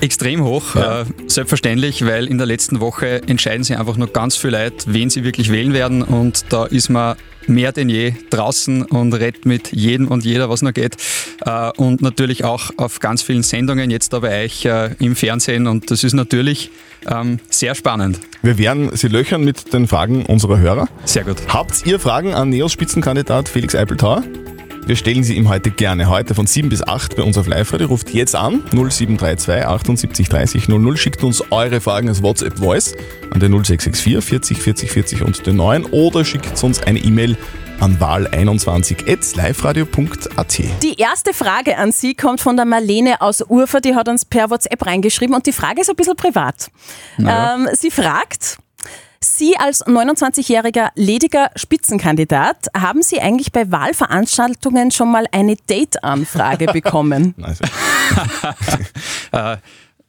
Extrem 0.00 0.44
hoch, 0.44 0.74
Ja. 0.74 1.02
äh, 1.02 1.04
selbstverständlich, 1.28 2.04
weil 2.04 2.26
in 2.26 2.36
der 2.36 2.46
letzten 2.46 2.80
Woche 2.80 3.22
entscheiden 3.26 3.64
sich 3.64 3.78
einfach 3.78 3.96
nur 3.96 4.08
ganz 4.08 4.36
viele 4.36 4.64
Leute, 4.64 4.92
wen 4.92 5.08
sie 5.08 5.24
wirklich 5.24 5.50
wählen 5.50 5.72
werden 5.72 6.02
und 6.02 6.44
da 6.50 6.66
ist 6.66 6.90
man 6.90 7.16
mehr 7.48 7.72
denn 7.72 7.88
je 7.88 8.14
draußen 8.30 8.82
und 8.82 9.12
redet 9.14 9.46
mit 9.46 9.72
jedem 9.72 10.08
und 10.08 10.24
jeder, 10.24 10.48
was 10.48 10.62
noch 10.62 10.72
geht 10.72 10.96
äh, 11.44 11.70
und 11.76 12.02
natürlich 12.02 12.44
auch 12.44 12.70
auf 12.76 13.00
ganz 13.00 13.22
vielen 13.22 13.42
Sendungen, 13.42 13.90
jetzt 13.90 14.12
da 14.12 14.20
bei 14.20 14.44
euch 14.44 14.64
äh, 14.64 14.90
im 14.98 15.16
Fernsehen 15.16 15.66
und 15.66 15.90
das 15.90 16.04
ist 16.04 16.14
natürlich 16.14 16.70
ähm, 17.06 17.38
sehr 17.50 17.74
spannend. 17.74 18.20
Wir 18.42 18.58
werden 18.58 18.94
Sie 18.96 19.08
löchern 19.08 19.44
mit 19.44 19.72
den 19.72 19.88
Fragen 19.88 20.26
unserer 20.26 20.58
Hörer. 20.58 20.88
Sehr 21.04 21.24
gut. 21.24 21.36
Habt 21.48 21.86
ihr 21.86 21.98
Fragen 21.98 22.34
an 22.34 22.50
NEOS 22.50 22.72
Spitzenkandidat 22.72 23.48
Felix 23.48 23.74
Eipeltauer? 23.74 24.22
Wir 24.86 24.96
stellen 24.96 25.24
sie 25.24 25.36
ihm 25.36 25.48
heute 25.48 25.70
gerne. 25.70 26.10
Heute 26.10 26.34
von 26.34 26.46
7 26.46 26.68
bis 26.68 26.86
8 26.86 27.16
bei 27.16 27.22
uns 27.22 27.38
auf 27.38 27.46
Live-Radio. 27.46 27.86
Ruft 27.86 28.10
jetzt 28.10 28.36
an 28.36 28.62
0732 28.70 29.66
78 29.66 30.28
30 30.28 30.68
00. 30.68 30.98
Schickt 30.98 31.24
uns 31.24 31.42
eure 31.50 31.80
Fragen 31.80 32.10
als 32.10 32.22
WhatsApp-Voice 32.22 32.94
an 33.30 33.40
den 33.40 33.52
0664 33.52 34.22
40 34.22 34.60
40 34.60 34.90
40 34.90 35.22
und 35.22 35.46
den 35.46 35.56
9 35.56 35.86
oder 35.86 36.26
schickt 36.26 36.62
uns 36.62 36.82
eine 36.82 36.98
E-Mail 36.98 37.38
an 37.80 37.98
wahl21.liveradio.at. 37.98 40.58
Die 40.82 40.98
erste 40.98 41.32
Frage 41.32 41.78
an 41.78 41.90
Sie 41.90 42.14
kommt 42.14 42.42
von 42.42 42.56
der 42.56 42.66
Marlene 42.66 43.22
aus 43.22 43.40
Urfa, 43.40 43.80
die 43.80 43.94
hat 43.94 44.08
uns 44.08 44.26
per 44.26 44.50
WhatsApp 44.50 44.84
reingeschrieben 44.84 45.34
und 45.34 45.46
die 45.46 45.52
Frage 45.52 45.80
ist 45.80 45.88
ein 45.88 45.96
bisschen 45.96 46.16
privat. 46.16 46.68
Naja. 47.16 47.54
Ähm, 47.54 47.68
sie 47.72 47.90
fragt, 47.90 48.58
Sie 49.24 49.56
als 49.56 49.84
29-jähriger 49.86 50.90
lediger 50.94 51.50
Spitzenkandidat, 51.56 52.68
haben 52.76 53.02
Sie 53.02 53.20
eigentlich 53.20 53.52
bei 53.52 53.70
Wahlveranstaltungen 53.70 54.90
schon 54.90 55.10
mal 55.10 55.26
eine 55.32 55.56
Date-Anfrage 55.56 56.66
bekommen? 56.72 57.34
Also, 57.40 57.64
Äh, 59.32 59.56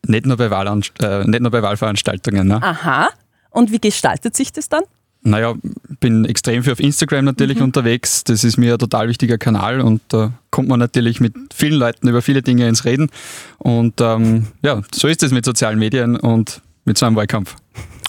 nicht, 0.08 0.26
nur 0.26 0.38
bei 0.38 0.52
Wahlanst 0.52 0.92
äh, 1.02 1.24
nicht 1.24 1.40
nur 1.40 1.50
bei 1.50 1.64
Wahlveranstaltungen. 1.64 2.48
Ne? 2.48 2.62
Aha. 2.62 3.10
Und 3.50 3.72
wie 3.72 3.80
gestaltet 3.80 4.36
sich 4.36 4.52
das 4.52 4.70
dann? 4.70 4.84
Naja, 5.24 5.56
bin 6.00 6.26
extrem 6.26 6.64
viel 6.64 6.74
auf 6.74 6.80
Instagram 6.80 7.26
natürlich 7.26 7.60
unterwegs. 7.60 8.24
Das 8.24 8.44
ist 8.44 8.58
mir 8.58 8.74
ein 8.74 8.80
total 8.80 9.10
wichtiger 9.10 9.40
Kanal 9.40 9.82
und 9.82 10.02
da 10.10 10.34
kommt 10.52 10.68
man 10.68 10.80
natürlich 10.80 11.20
mit 11.20 11.34
vielen 11.52 11.80
Leuten 11.80 12.08
über 12.08 12.22
viele 12.22 12.44
Dinge 12.44 12.68
ins 12.68 12.86
Reden. 12.86 13.10
Und 13.58 14.00
ähm, 14.02 14.48
ja, 14.62 14.84
so 14.94 15.08
ist 15.08 15.24
es 15.24 15.32
mit 15.32 15.44
sozialen 15.44 15.80
Medien 15.80 16.16
und 16.16 16.62
mit 16.86 16.98
so 16.98 17.06
einem 17.06 17.16
Wahlkampf. 17.16 17.56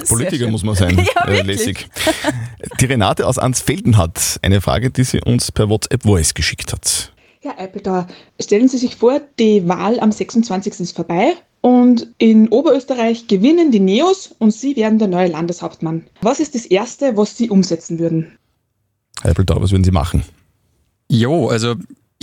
Politiker 0.08 0.48
muss 0.48 0.62
man 0.62 0.74
sein. 0.74 0.96
Ja, 1.14 1.28
äh, 1.28 1.42
lässig. 1.42 1.88
Die 2.80 2.84
Renate 2.84 3.26
aus 3.26 3.38
Ansfelden 3.38 3.96
hat 3.96 4.38
eine 4.42 4.60
Frage, 4.60 4.90
die 4.90 5.04
sie 5.04 5.20
uns 5.20 5.50
per 5.50 5.68
WhatsApp 5.68 6.02
Voice 6.02 6.34
geschickt 6.34 6.72
hat. 6.72 7.12
Herr 7.40 7.58
Eipelter, 7.58 8.06
stellen 8.40 8.68
Sie 8.68 8.78
sich 8.78 8.96
vor, 8.96 9.20
die 9.38 9.68
Wahl 9.68 10.00
am 10.00 10.12
26. 10.12 10.80
ist 10.80 10.96
vorbei 10.96 11.34
und 11.60 12.08
in 12.18 12.48
Oberösterreich 12.48 13.28
gewinnen 13.28 13.70
die 13.70 13.80
Neos 13.80 14.34
und 14.38 14.52
Sie 14.52 14.76
werden 14.76 14.98
der 14.98 15.08
neue 15.08 15.28
Landeshauptmann. 15.28 16.04
Was 16.20 16.40
ist 16.40 16.54
das 16.54 16.66
Erste, 16.66 17.16
was 17.16 17.36
Sie 17.36 17.48
umsetzen 17.48 17.98
würden? 17.98 18.36
Heipeltau, 19.22 19.60
was 19.60 19.70
würden 19.70 19.84
Sie 19.84 19.90
machen? 19.90 20.22
Jo, 21.08 21.48
also 21.48 21.74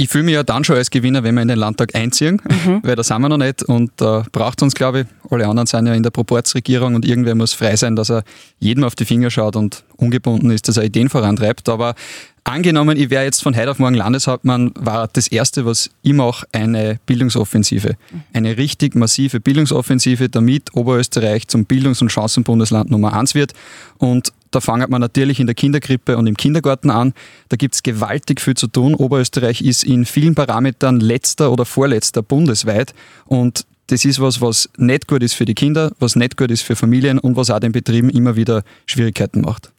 ich 0.03 0.10
fühle 0.10 0.25
mich 0.25 0.33
ja 0.33 0.43
dann 0.43 0.65
schon 0.65 0.75
als 0.75 0.89
Gewinner, 0.89 1.24
wenn 1.24 1.33
wir 1.36 1.41
in 1.41 1.48
den 1.48 1.57
Landtag 1.57 1.95
einziehen, 1.95 2.41
weil 2.83 2.98
da 2.98 3.03
sind 3.03 3.22
wir 3.22 3.29
noch 3.29 3.38
nicht 3.38 3.63
und 3.63 3.91
da 3.95 4.25
braucht 4.33 4.60
es 4.60 4.63
uns, 4.63 4.75
glaube 4.75 5.01
ich. 5.01 5.31
Alle 5.31 5.48
anderen 5.48 5.65
sind 5.65 5.88
ja 5.88 5.93
in 5.93 6.03
der 6.03 6.10
Proportsregierung 6.10 6.95
und 6.95 7.05
irgendwer 7.05 7.36
muss 7.36 7.53
frei 7.53 7.77
sein, 7.77 7.95
dass 7.95 8.12
er 8.12 8.24
jedem 8.60 8.83
auf 8.83 8.95
die 8.95 9.05
Finger 9.05 9.31
schaut 9.31 9.55
und 9.55 9.86
ungebunden 9.95 10.51
ist, 10.51 10.67
dass 10.67 10.75
er 10.75 10.83
Ideen 10.83 11.07
vorantreibt. 11.07 11.69
Aber 11.69 11.95
angenommen, 12.43 12.98
ich 12.98 13.12
wäre 13.12 13.24
jetzt 13.24 13.41
von 13.41 13.55
heute 13.55 13.72
auf 13.72 13.79
morgen 13.79 13.95
Landeshauptmann, 13.95 14.72
war 14.75 15.07
das 15.07 15.29
Erste, 15.29 15.65
was 15.65 15.89
ich 16.01 16.13
mache, 16.13 16.45
eine 16.51 17.00
Bildungsoffensive. 17.05 17.95
Eine 18.33 18.57
richtig 18.57 18.95
massive 18.95 19.39
Bildungsoffensive, 19.39 20.27
damit 20.27 20.75
Oberösterreich 20.75 21.48
zum 21.48 21.63
Bildungs- 21.63 22.01
und 22.01 22.12
Chancenbundesland 22.12 22.91
Nummer 22.91 23.13
eins 23.13 23.36
wird. 23.36 23.53
Und 24.00 24.33
da 24.55 24.62
fängt 24.62 24.89
man 24.89 25.01
natürlich 25.01 25.39
in 25.39 25.48
der 25.48 25.55
Kinderkrippe 25.55 26.17
und 26.17 26.27
im 26.27 26.38
Kindergarten 26.38 26.89
an. 26.89 27.13
Da 27.50 27.57
gibt 27.57 27.75
es 27.75 27.83
gewaltig 27.83 28.41
viel 28.41 28.55
zu 28.55 28.67
tun. 28.67 28.95
Oberösterreich 28.95 29.62
ist 29.62 29.83
in 29.83 30.05
vielen 30.05 30.36
Parametern 30.36 31.00
letzter 31.00 31.51
oder 31.51 31.65
vorletzter 31.65 32.22
bundesweit. 32.22 32.93
Und 33.25 33.65
das 33.88 34.05
ist 34.05 34.19
was, 34.19 34.41
was 34.41 34.69
nicht 34.77 35.07
gut 35.07 35.24
ist 35.24 35.33
für 35.33 35.45
die 35.45 35.55
Kinder, 35.55 35.91
was 36.00 36.15
nicht 36.15 36.38
gut 36.38 36.51
ist 36.51 36.62
für 36.62 36.75
Familien 36.75 37.19
und 37.19 37.36
was 37.36 37.50
auch 37.50 37.60
den 37.60 37.72
Betrieben 37.72 38.10
immer 38.10 38.36
wieder 38.36 38.63
Schwierigkeiten 38.86 39.41
macht. 39.41 39.72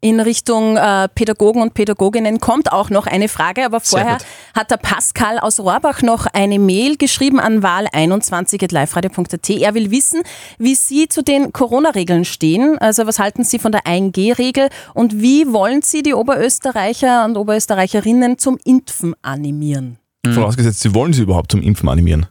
In 0.00 0.20
Richtung 0.20 0.76
äh, 0.76 1.08
Pädagogen 1.08 1.60
und 1.60 1.74
Pädagoginnen 1.74 2.38
kommt 2.38 2.70
auch 2.70 2.88
noch 2.88 3.08
eine 3.08 3.28
Frage, 3.28 3.64
aber 3.64 3.80
vorher 3.80 4.18
hat 4.54 4.70
der 4.70 4.76
Pascal 4.76 5.40
aus 5.40 5.58
Rohrbach 5.58 6.02
noch 6.02 6.26
eine 6.26 6.60
Mail 6.60 6.96
geschrieben 6.96 7.40
an 7.40 7.64
wahl21.liveradio.at. 7.64 9.50
Er 9.50 9.74
will 9.74 9.90
wissen, 9.90 10.22
wie 10.56 10.76
Sie 10.76 11.08
zu 11.08 11.24
den 11.24 11.52
Corona-Regeln 11.52 12.24
stehen. 12.24 12.78
Also 12.78 13.08
was 13.08 13.18
halten 13.18 13.42
Sie 13.42 13.58
von 13.58 13.72
der 13.72 13.82
1G-Regel 13.82 14.68
und 14.94 15.20
wie 15.20 15.52
wollen 15.52 15.82
Sie 15.82 16.04
die 16.04 16.14
Oberösterreicher 16.14 17.24
und 17.24 17.36
Oberösterreicherinnen 17.36 18.38
zum 18.38 18.56
Impfen 18.64 19.16
animieren? 19.22 19.98
Vorausgesetzt, 20.32 20.78
Sie 20.80 20.94
wollen 20.94 21.12
sie 21.12 21.22
überhaupt 21.22 21.50
zum 21.50 21.60
Impfen 21.60 21.88
animieren. 21.88 22.26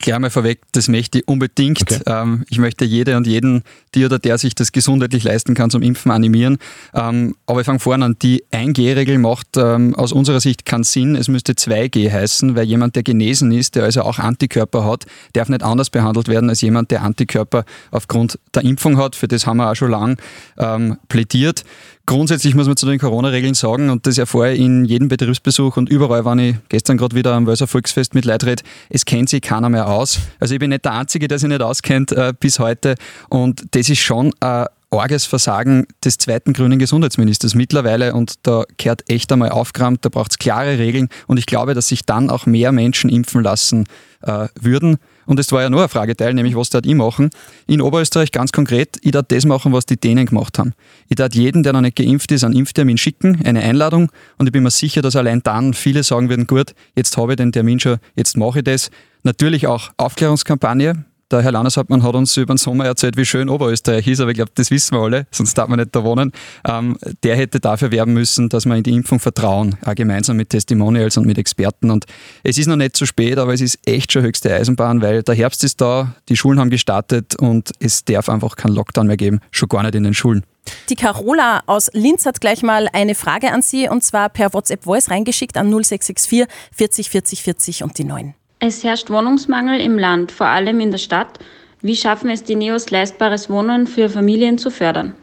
Gleich 0.00 0.18
mal 0.20 0.30
vorweg, 0.30 0.60
das 0.72 0.86
möchte 0.86 1.18
ich 1.18 1.28
unbedingt. 1.28 1.82
Okay. 1.82 2.00
Ähm, 2.06 2.44
ich 2.48 2.58
möchte 2.58 2.84
jede 2.84 3.16
und 3.16 3.26
jeden, 3.26 3.64
die 3.96 4.04
oder 4.04 4.20
der 4.20 4.38
sich 4.38 4.54
das 4.54 4.70
gesundheitlich 4.70 5.24
leisten 5.24 5.54
kann, 5.54 5.70
zum 5.70 5.82
Impfen 5.82 6.12
animieren. 6.12 6.58
Ähm, 6.94 7.34
aber 7.46 7.60
ich 7.60 7.66
fange 7.66 7.80
vorne 7.80 8.04
an. 8.04 8.16
Die 8.22 8.44
1G-Regel 8.52 9.18
macht 9.18 9.56
ähm, 9.56 9.96
aus 9.96 10.12
unserer 10.12 10.38
Sicht 10.38 10.64
keinen 10.64 10.84
Sinn. 10.84 11.16
Es 11.16 11.26
müsste 11.26 11.54
2G 11.54 12.12
heißen, 12.12 12.54
weil 12.54 12.66
jemand, 12.66 12.94
der 12.94 13.02
genesen 13.02 13.50
ist, 13.50 13.74
der 13.74 13.82
also 13.82 14.02
auch 14.02 14.20
Antikörper 14.20 14.84
hat, 14.84 15.06
darf 15.32 15.48
nicht 15.48 15.64
anders 15.64 15.90
behandelt 15.90 16.28
werden 16.28 16.48
als 16.48 16.60
jemand, 16.60 16.92
der 16.92 17.02
Antikörper 17.02 17.64
aufgrund 17.90 18.38
der 18.54 18.62
Impfung 18.62 18.98
hat. 18.98 19.16
Für 19.16 19.26
das 19.26 19.48
haben 19.48 19.56
wir 19.56 19.68
auch 19.68 19.74
schon 19.74 19.90
lang 19.90 20.16
ähm, 20.58 20.98
plädiert. 21.08 21.64
Grundsätzlich 22.08 22.54
muss 22.54 22.66
man 22.66 22.74
zu 22.74 22.86
den 22.86 22.98
Corona-Regeln 22.98 23.52
sagen, 23.52 23.90
und 23.90 24.06
das 24.06 24.16
erfahre 24.16 24.54
ich 24.54 24.60
in 24.60 24.86
jedem 24.86 25.08
Betriebsbesuch 25.08 25.76
und 25.76 25.90
überall, 25.90 26.24
wenn 26.24 26.38
ich 26.38 26.56
gestern 26.70 26.96
gerade 26.96 27.14
wieder 27.14 27.34
am 27.34 27.46
Wölser 27.46 27.66
Volksfest 27.66 28.14
mit 28.14 28.24
Leuten 28.24 28.48
rede, 28.48 28.62
es 28.88 29.04
kennt 29.04 29.28
sich 29.28 29.42
keiner 29.42 29.68
mehr 29.68 29.86
aus. 29.86 30.18
Also 30.40 30.54
ich 30.54 30.58
bin 30.58 30.70
nicht 30.70 30.86
der 30.86 30.94
Einzige, 30.94 31.28
der 31.28 31.38
sich 31.38 31.50
nicht 31.50 31.60
auskennt 31.60 32.12
äh, 32.12 32.32
bis 32.40 32.60
heute. 32.60 32.94
Und 33.28 33.62
das 33.72 33.90
ist 33.90 33.98
schon 33.98 34.32
ein 34.40 34.68
arges 34.90 35.26
Versagen 35.26 35.86
des 36.02 36.16
zweiten 36.16 36.54
grünen 36.54 36.78
Gesundheitsministers 36.78 37.54
mittlerweile 37.54 38.14
und 38.14 38.36
da 38.44 38.64
kehrt 38.78 39.10
echt 39.10 39.30
einmal 39.30 39.50
aufgeräumt, 39.50 40.02
da 40.02 40.08
braucht 40.08 40.30
es 40.30 40.38
klare 40.38 40.78
Regeln 40.78 41.10
und 41.26 41.36
ich 41.36 41.44
glaube, 41.44 41.74
dass 41.74 41.88
sich 41.88 42.06
dann 42.06 42.30
auch 42.30 42.46
mehr 42.46 42.72
Menschen 42.72 43.10
impfen 43.10 43.42
lassen 43.42 43.84
äh, 44.22 44.48
würden. 44.58 44.96
Und 45.28 45.38
es 45.38 45.52
war 45.52 45.60
ja 45.60 45.68
nur 45.68 45.82
ein 45.82 45.90
Frageteil, 45.90 46.32
nämlich 46.32 46.56
was 46.56 46.70
darf 46.70 46.86
ich 46.86 46.94
machen? 46.94 47.28
In 47.66 47.82
Oberösterreich 47.82 48.32
ganz 48.32 48.50
konkret, 48.50 48.96
ich 49.02 49.12
darf 49.12 49.26
das 49.28 49.44
machen, 49.44 49.74
was 49.74 49.84
die 49.84 50.00
Dänen 50.00 50.24
gemacht 50.24 50.58
haben. 50.58 50.72
Ich 51.10 51.16
darf 51.16 51.34
jeden, 51.34 51.62
der 51.62 51.74
noch 51.74 51.82
nicht 51.82 51.96
geimpft 51.96 52.32
ist, 52.32 52.44
einen 52.44 52.56
Impftermin 52.56 52.96
schicken, 52.96 53.38
eine 53.44 53.60
Einladung 53.60 54.10
und 54.38 54.46
ich 54.46 54.52
bin 54.52 54.62
mir 54.62 54.70
sicher, 54.70 55.02
dass 55.02 55.16
allein 55.16 55.42
dann 55.42 55.74
viele 55.74 56.02
sagen 56.02 56.30
würden, 56.30 56.46
gut, 56.46 56.74
jetzt 56.96 57.14
habe 57.18 57.34
ich 57.34 57.36
den 57.36 57.52
Termin 57.52 57.78
schon, 57.78 57.98
jetzt 58.16 58.38
mache 58.38 58.60
ich 58.60 58.64
das. 58.64 58.90
Natürlich 59.22 59.66
auch 59.66 59.90
Aufklärungskampagne. 59.98 61.04
Der 61.30 61.42
Herr 61.42 61.52
Landeshauptmann 61.52 62.02
hat 62.02 62.14
uns 62.14 62.34
über 62.38 62.54
den 62.54 62.58
Sommer 62.58 62.86
erzählt, 62.86 63.18
wie 63.18 63.26
schön 63.26 63.50
Oberösterreich 63.50 64.06
ist, 64.06 64.20
aber 64.20 64.30
ich 64.30 64.36
glaube, 64.36 64.50
das 64.54 64.70
wissen 64.70 64.96
wir 64.96 65.02
alle, 65.02 65.26
sonst 65.30 65.52
darf 65.58 65.68
man 65.68 65.78
nicht 65.78 65.94
da 65.94 66.02
wohnen. 66.02 66.32
Ähm, 66.66 66.96
der 67.22 67.36
hätte 67.36 67.60
dafür 67.60 67.90
werben 67.90 68.14
müssen, 68.14 68.48
dass 68.48 68.64
wir 68.64 68.74
in 68.74 68.82
die 68.82 68.94
Impfung 68.94 69.20
vertrauen, 69.20 69.76
auch 69.84 69.94
gemeinsam 69.94 70.38
mit 70.38 70.48
Testimonials 70.48 71.18
und 71.18 71.26
mit 71.26 71.36
Experten. 71.36 71.90
Und 71.90 72.06
es 72.44 72.56
ist 72.56 72.66
noch 72.66 72.76
nicht 72.76 72.96
zu 72.96 73.04
spät, 73.04 73.36
aber 73.36 73.52
es 73.52 73.60
ist 73.60 73.78
echt 73.86 74.10
schon 74.10 74.22
höchste 74.22 74.54
Eisenbahn, 74.54 75.02
weil 75.02 75.22
der 75.22 75.34
Herbst 75.34 75.64
ist 75.64 75.82
da, 75.82 76.14
die 76.30 76.36
Schulen 76.36 76.58
haben 76.58 76.70
gestartet 76.70 77.36
und 77.36 77.72
es 77.78 78.06
darf 78.06 78.30
einfach 78.30 78.56
keinen 78.56 78.74
Lockdown 78.74 79.06
mehr 79.06 79.18
geben, 79.18 79.40
schon 79.50 79.68
gar 79.68 79.82
nicht 79.82 79.96
in 79.96 80.04
den 80.04 80.14
Schulen. 80.14 80.44
Die 80.88 80.94
Carola 80.94 81.60
aus 81.66 81.90
Linz 81.92 82.24
hat 82.24 82.40
gleich 82.40 82.62
mal 82.62 82.88
eine 82.94 83.14
Frage 83.14 83.52
an 83.52 83.60
Sie 83.60 83.86
und 83.86 84.02
zwar 84.02 84.30
per 84.30 84.54
WhatsApp 84.54 84.84
Voice 84.84 85.10
reingeschickt 85.10 85.58
an 85.58 85.66
0664 85.70 86.46
40 86.72 87.10
40 87.10 87.42
40 87.42 87.82
und 87.82 87.98
die 87.98 88.04
9. 88.04 88.34
Es 88.60 88.82
herrscht 88.82 89.08
Wohnungsmangel 89.08 89.80
im 89.80 89.98
Land, 89.98 90.32
vor 90.32 90.48
allem 90.48 90.80
in 90.80 90.90
der 90.90 90.98
Stadt. 90.98 91.38
Wie 91.80 91.94
schaffen 91.94 92.28
es 92.28 92.42
die 92.42 92.56
Neos, 92.56 92.90
leistbares 92.90 93.48
Wohnen 93.48 93.86
für 93.86 94.08
Familien 94.08 94.58
zu 94.58 94.70
fördern? 94.70 95.14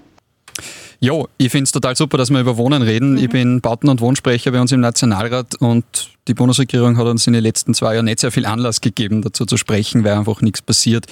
Jo, 1.01 1.27
ich 1.37 1.51
finde 1.51 1.65
es 1.65 1.73
total 1.73 1.97
super, 1.97 2.17
dass 2.17 2.29
wir 2.29 2.39
über 2.39 2.55
Wohnen 2.55 2.81
reden. 2.81 3.17
Ich 3.17 3.29
bin 3.29 3.59
Bauten- 3.59 3.89
und 3.89 3.99
Wohnsprecher 3.99 4.51
bei 4.51 4.61
uns 4.61 4.71
im 4.71 4.79
Nationalrat 4.79 5.55
und 5.55 5.83
die 6.29 6.33
Bundesregierung 6.33 6.97
hat 6.97 7.05
uns 7.07 7.27
in 7.27 7.33
den 7.33 7.43
letzten 7.43 7.73
zwei 7.73 7.95
Jahren 7.95 8.05
nicht 8.05 8.19
sehr 8.19 8.31
viel 8.31 8.45
Anlass 8.45 8.79
gegeben, 8.79 9.21
dazu 9.21 9.45
zu 9.45 9.57
sprechen, 9.57 10.05
weil 10.05 10.13
einfach 10.13 10.41
nichts 10.41 10.61
passiert. 10.61 11.05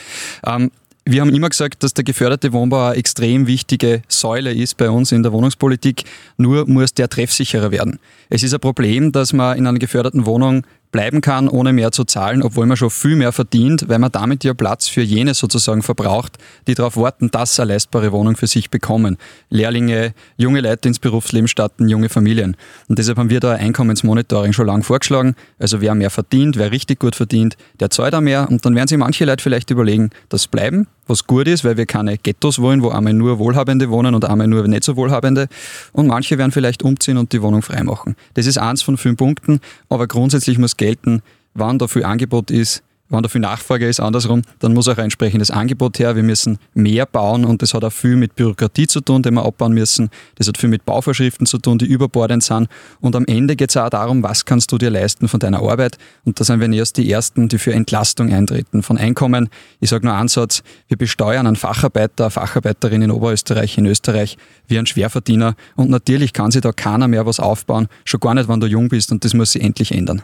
Ähm, 0.46 0.72
wir 1.06 1.20
haben 1.20 1.36
immer 1.36 1.50
gesagt, 1.50 1.84
dass 1.84 1.94
der 1.94 2.06
geförderte 2.06 2.54
Wohnbau 2.54 2.88
eine 2.88 2.96
extrem 2.96 3.46
wichtige 3.46 4.02
Säule 4.08 4.54
ist 4.54 4.78
bei 4.78 4.90
uns 4.90 5.12
in 5.12 5.22
der 5.22 5.34
Wohnungspolitik. 5.34 6.06
Nur 6.38 6.66
muss 6.70 6.94
der 6.94 7.10
treffsicherer 7.10 7.72
werden. 7.72 8.00
Es 8.30 8.42
ist 8.42 8.54
ein 8.54 8.62
Problem, 8.62 9.12
dass 9.12 9.34
man 9.34 9.58
in 9.58 9.68
einer 9.68 9.80
geförderten 9.80 10.26
Wohnung 10.26 10.66
bleiben 10.94 11.20
kann, 11.20 11.50
ohne 11.50 11.74
mehr 11.74 11.92
zu 11.92 12.06
zahlen, 12.06 12.42
obwohl 12.42 12.66
man 12.66 12.78
schon 12.78 12.90
viel 12.90 13.18
mehr 13.18 13.34
verdient, 13.34 13.90
weil 13.90 14.00
man 14.00 14.12
damit 14.12 14.46
ja 14.46 14.54
Platz 14.54 14.88
für 14.88 15.02
jene 15.02 15.34
sozusagen 15.34 15.82
verbraucht, 15.82 16.38
die 16.68 16.76
darauf 16.76 16.96
warten, 16.96 17.30
dass 17.32 17.56
sie 17.56 17.64
eine 17.64 17.74
leistbare 17.74 18.14
Wohnung 18.14 18.38
für 18.38 18.48
sich 18.48 18.70
bekommen. 18.70 19.18
Lehrlinge, 19.50 20.14
junge 20.38 20.62
Leute 20.62 20.88
ins 20.88 21.00
Berufsleben 21.00 21.50
starten, 21.50 21.90
junge 21.90 22.08
Familien. 22.08 22.56
Und 22.88 23.00
deshalb 23.00 23.18
haben 23.18 23.30
wir 23.30 23.42
da 23.42 23.52
ein 23.52 23.74
Einkommensmonitoring 23.74 24.54
schon 24.54 24.68
lange 24.68 24.84
vorgeschlagen. 24.84 25.36
Also 25.60 25.82
wer 25.82 25.96
mehr 25.96 26.12
verdient, 26.12 26.58
wer 26.58 26.72
richtig 26.72 27.00
gut 27.00 27.16
verdient, 27.16 27.58
der 27.80 27.90
zahlt 27.90 28.16
auch 28.16 28.22
mehr. 28.22 28.48
Und 28.50 28.66
dann 28.66 28.76
werden 28.76 28.88
sich 28.88 28.98
manche 28.98 29.26
Leute 29.26 29.44
vielleicht 29.44 29.72
überlegen, 29.72 30.12
das 30.30 30.48
bleiben, 30.48 30.88
was 31.08 31.26
gut 31.26 31.48
ist, 31.48 31.64
weil 31.64 31.78
wir 31.78 31.86
keine 31.86 32.18
Ghettos 32.18 32.60
wollen, 32.60 32.82
wo 32.82 32.90
einmal 32.90 33.14
nur 33.14 33.40
Wohlhabende 33.40 33.90
wohnen 33.90 34.16
und 34.16 34.26
einmal 34.26 34.48
nur 34.48 34.68
nicht 34.68 34.84
so 34.84 34.96
Wohlhabende. 34.96 35.48
Und 35.92 36.08
manche 36.08 36.38
werden 36.38 36.52
vielleicht 36.52 36.84
umziehen 36.84 37.18
und 37.18 37.34
die 37.34 37.42
Wohnung 37.42 37.62
freimachen. 37.62 38.16
Das 38.34 38.48
ist 38.48 38.58
eins 38.58 38.82
von 38.82 38.98
fünf 38.98 39.18
Punkten, 39.18 39.60
aber 39.90 40.08
grundsätzlich 40.08 40.58
muss 40.58 40.78
gelten, 40.78 41.22
wann 41.54 41.80
da 41.80 41.88
viel 41.88 42.04
Angebot 42.04 42.52
ist, 42.52 42.84
wenn 43.14 43.24
da 43.24 43.30
viel 43.30 43.42
Nachfrage 43.42 43.88
ist, 43.88 44.00
andersrum, 44.00 44.42
dann 44.60 44.74
muss 44.74 44.88
auch 44.88 44.98
ein 44.98 45.06
entsprechendes 45.06 45.52
Angebot 45.52 46.00
her. 46.00 46.16
Wir 46.16 46.24
müssen 46.24 46.58
mehr 46.74 47.06
bauen 47.06 47.46
und 47.46 47.62
das 47.62 47.74
hat 47.74 47.84
auch 47.84 47.94
viel 47.94 48.16
mit 48.16 48.36
Bürokratie 48.36 48.88
zu 48.88 49.02
tun, 49.02 49.22
die 49.22 49.32
wir 49.32 49.46
abbauen 49.46 49.74
müssen. 49.74 50.10
Das 50.36 50.48
hat 50.48 50.58
viel 50.58 50.70
mit 50.70 50.86
Bauvorschriften 50.86 51.46
zu 51.46 51.60
tun, 51.60 51.78
die 51.78 51.86
überbordend 51.86 52.44
sind. 52.44 52.68
Und 53.02 53.16
am 53.16 53.26
Ende 53.26 53.56
geht 53.56 53.70
es 53.70 53.78
auch 53.78 53.90
darum, 53.90 54.24
was 54.24 54.46
kannst 54.46 54.72
du 54.72 54.78
dir 54.78 54.90
leisten 54.90 55.28
von 55.28 55.40
deiner 55.40 55.62
Arbeit. 55.62 55.98
Und 56.26 56.40
da 56.40 56.44
sind 56.44 56.60
wir 56.60 56.70
erst 56.72 56.98
die 56.98 57.12
Ersten, 57.12 57.48
die 57.48 57.60
für 57.60 57.74
Entlastung 57.74 58.34
eintreten 58.34 58.82
von 58.82 58.98
Einkommen. 58.98 59.50
Ich 59.80 59.90
sage 59.90 60.06
nur 60.06 60.16
einen 60.16 60.28
Satz, 60.28 60.64
wir 60.88 60.98
besteuern 60.98 61.46
einen 61.46 61.56
Facharbeiter, 61.56 62.26
eine 62.26 62.32
Facharbeiterin 62.32 63.02
in 63.04 63.12
Oberösterreich, 63.12 63.78
in 63.78 63.86
Österreich, 63.86 64.38
wie 64.68 64.78
einen 64.78 64.88
Schwerverdiener. 64.88 65.56
Und 65.76 65.90
natürlich 65.90 66.34
kann 66.34 66.52
sich 66.52 66.62
da 66.62 66.72
keiner 66.72 67.08
mehr 67.08 67.26
was 67.26 67.40
aufbauen, 67.40 67.88
schon 68.06 68.20
gar 68.20 68.34
nicht, 68.34 68.50
wenn 68.50 68.60
du 68.60 68.68
jung 68.68 68.90
bist 68.90 69.12
und 69.12 69.24
das 69.24 69.34
muss 69.34 69.52
sich 69.52 69.62
endlich 69.62 69.92
ändern. 69.92 70.24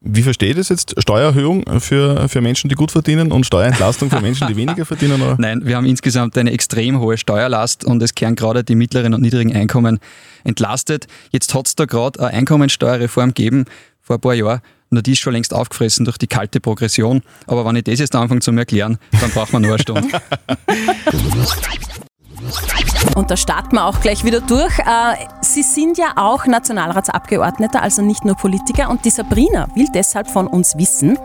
Wie 0.00 0.22
verstehe 0.22 0.50
ich 0.50 0.56
das 0.56 0.68
jetzt? 0.68 0.94
Steuererhöhung 1.00 1.64
für, 1.80 2.28
für 2.28 2.40
Menschen, 2.40 2.68
die 2.68 2.76
gut 2.76 2.92
verdienen 2.92 3.32
und 3.32 3.46
Steuerentlastung 3.46 4.10
für 4.10 4.20
Menschen, 4.20 4.46
die 4.46 4.56
weniger 4.56 4.86
verdienen? 4.86 5.20
Oder? 5.20 5.36
Nein, 5.38 5.62
wir 5.64 5.76
haben 5.76 5.86
insgesamt 5.86 6.38
eine 6.38 6.52
extrem 6.52 7.00
hohe 7.00 7.18
Steuerlast 7.18 7.84
und 7.84 8.02
es 8.02 8.14
kehren 8.14 8.36
gerade 8.36 8.62
die 8.62 8.76
mittleren 8.76 9.12
und 9.12 9.22
niedrigen 9.22 9.54
Einkommen 9.54 9.98
entlastet. 10.44 11.08
Jetzt 11.30 11.52
hat 11.54 11.66
es 11.66 11.74
da 11.74 11.84
gerade 11.84 12.20
eine 12.20 12.30
Einkommensteuerreform 12.30 13.30
gegeben 13.30 13.64
vor 14.00 14.16
ein 14.16 14.20
paar 14.20 14.34
Jahren. 14.34 14.60
Nur 14.90 15.02
die 15.02 15.12
ist 15.12 15.18
schon 15.18 15.32
längst 15.32 15.52
aufgefressen 15.52 16.04
durch 16.04 16.16
die 16.16 16.28
kalte 16.28 16.60
Progression. 16.60 17.22
Aber 17.46 17.64
wenn 17.64 17.76
ich 17.76 17.84
das 17.84 17.98
jetzt 17.98 18.14
anfange 18.14 18.40
zu 18.40 18.52
erklären, 18.52 18.98
dann 19.20 19.30
braucht 19.30 19.52
man 19.52 19.62
nur 19.62 19.72
eine 19.72 19.82
Stunde. 19.82 20.08
Und 23.14 23.30
da 23.30 23.36
starten 23.36 23.76
wir 23.76 23.84
auch 23.86 24.00
gleich 24.00 24.24
wieder 24.24 24.40
durch. 24.40 24.78
Äh, 24.78 25.26
Sie 25.40 25.62
sind 25.62 25.98
ja 25.98 26.12
auch 26.16 26.46
Nationalratsabgeordneter, 26.46 27.82
also 27.82 28.02
nicht 28.02 28.24
nur 28.24 28.36
Politiker. 28.36 28.90
Und 28.90 29.04
die 29.04 29.10
Sabrina 29.10 29.68
will 29.74 29.88
deshalb 29.94 30.30
von 30.30 30.46
uns 30.46 30.76
wissen, 30.76 31.18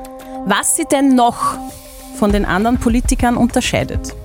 was 0.46 0.76
sie 0.76 0.86
denn 0.86 1.16
noch 1.16 1.58
von 2.16 2.32
den 2.32 2.46
anderen 2.46 2.80
Politikern 2.80 3.38
unterscheidet. 3.38 4.16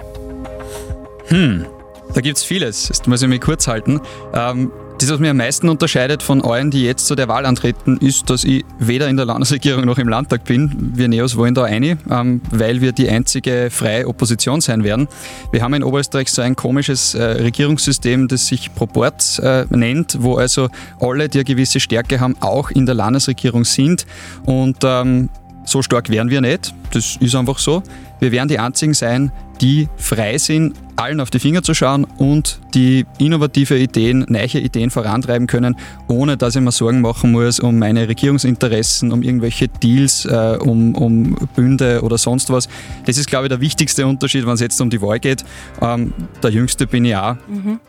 Hm, 1.28 1.66
da 2.14 2.20
gibt 2.20 2.38
es 2.38 2.44
vieles. 2.44 2.88
Jetzt 2.88 3.06
muss 3.06 3.22
ich 3.22 3.28
mich 3.28 3.40
kurz 3.40 3.66
halten. 3.66 4.00
Ähm, 4.32 4.70
das, 4.98 5.10
was 5.10 5.20
mich 5.20 5.30
am 5.30 5.36
meisten 5.36 5.68
unterscheidet 5.68 6.22
von 6.22 6.42
allen, 6.42 6.70
die 6.70 6.84
jetzt 6.84 7.06
zu 7.06 7.14
der 7.14 7.28
Wahl 7.28 7.46
antreten, 7.46 7.98
ist, 7.98 8.28
dass 8.30 8.44
ich 8.44 8.64
weder 8.78 9.08
in 9.08 9.16
der 9.16 9.26
Landesregierung 9.26 9.84
noch 9.84 9.98
im 9.98 10.08
Landtag 10.08 10.44
bin. 10.44 10.92
Wir 10.94 11.08
Neos 11.08 11.36
wollen 11.36 11.54
da 11.54 11.64
eine, 11.64 11.98
ähm, 12.10 12.40
weil 12.50 12.80
wir 12.80 12.92
die 12.92 13.08
einzige 13.08 13.68
freie 13.70 14.08
Opposition 14.08 14.60
sein 14.60 14.84
werden. 14.84 15.08
Wir 15.52 15.62
haben 15.62 15.74
in 15.74 15.84
Oberösterreich 15.84 16.30
so 16.30 16.42
ein 16.42 16.56
komisches 16.56 17.14
äh, 17.14 17.22
Regierungssystem, 17.22 18.28
das 18.28 18.46
sich 18.46 18.74
Proport 18.74 19.38
äh, 19.38 19.66
nennt, 19.70 20.18
wo 20.20 20.36
also 20.36 20.68
alle, 21.00 21.28
die 21.28 21.38
eine 21.38 21.44
gewisse 21.44 21.80
Stärke 21.80 22.20
haben, 22.20 22.36
auch 22.40 22.70
in 22.70 22.84
der 22.86 22.94
Landesregierung 22.94 23.64
sind. 23.64 24.04
Und 24.44 24.78
ähm, 24.84 25.28
so 25.68 25.82
stark 25.82 26.10
wären 26.10 26.30
wir 26.30 26.40
nicht. 26.40 26.75
Das 26.92 27.16
ist 27.20 27.34
einfach 27.34 27.58
so. 27.58 27.82
Wir 28.20 28.32
werden 28.32 28.48
die 28.48 28.58
einzigen 28.58 28.94
sein, 28.94 29.30
die 29.60 29.88
frei 29.96 30.38
sind, 30.38 30.75
allen 30.96 31.20
auf 31.20 31.30
die 31.30 31.38
Finger 31.38 31.62
zu 31.62 31.75
schauen 31.75 32.04
und 32.04 32.60
die 32.75 33.06
innovative 33.18 33.78
Ideen, 33.78 34.25
neue 34.28 34.58
Ideen 34.58 34.90
vorantreiben 34.90 35.46
können, 35.46 35.76
ohne 36.08 36.37
dass 36.37 36.56
ich 36.56 36.62
mir 36.62 36.72
Sorgen 36.72 37.00
machen 37.00 37.32
muss 37.32 37.60
um 37.60 37.78
meine 37.78 38.08
Regierungsinteressen, 38.08 39.12
um 39.12 39.22
irgendwelche 39.22 39.68
Deals, 39.68 40.25
äh, 40.25 40.58
um, 40.60 40.94
um 40.94 41.37
Bünde 41.54 42.02
oder 42.02 42.18
sonst 42.18 42.50
was. 42.50 42.68
Das 43.06 43.18
ist, 43.18 43.28
glaube 43.28 43.46
ich, 43.46 43.48
der 43.50 43.60
wichtigste 43.60 44.06
Unterschied, 44.06 44.46
wenn 44.46 44.54
es 44.54 44.60
jetzt 44.60 44.80
um 44.80 44.90
die 44.90 45.00
Wahl 45.00 45.20
geht. 45.20 45.44
Ähm, 45.80 46.12
der 46.42 46.50
Jüngste 46.50 46.87
bin 46.87 47.04
ich 47.04 47.14
auch. 47.14 47.37
Mhm. 47.48 47.80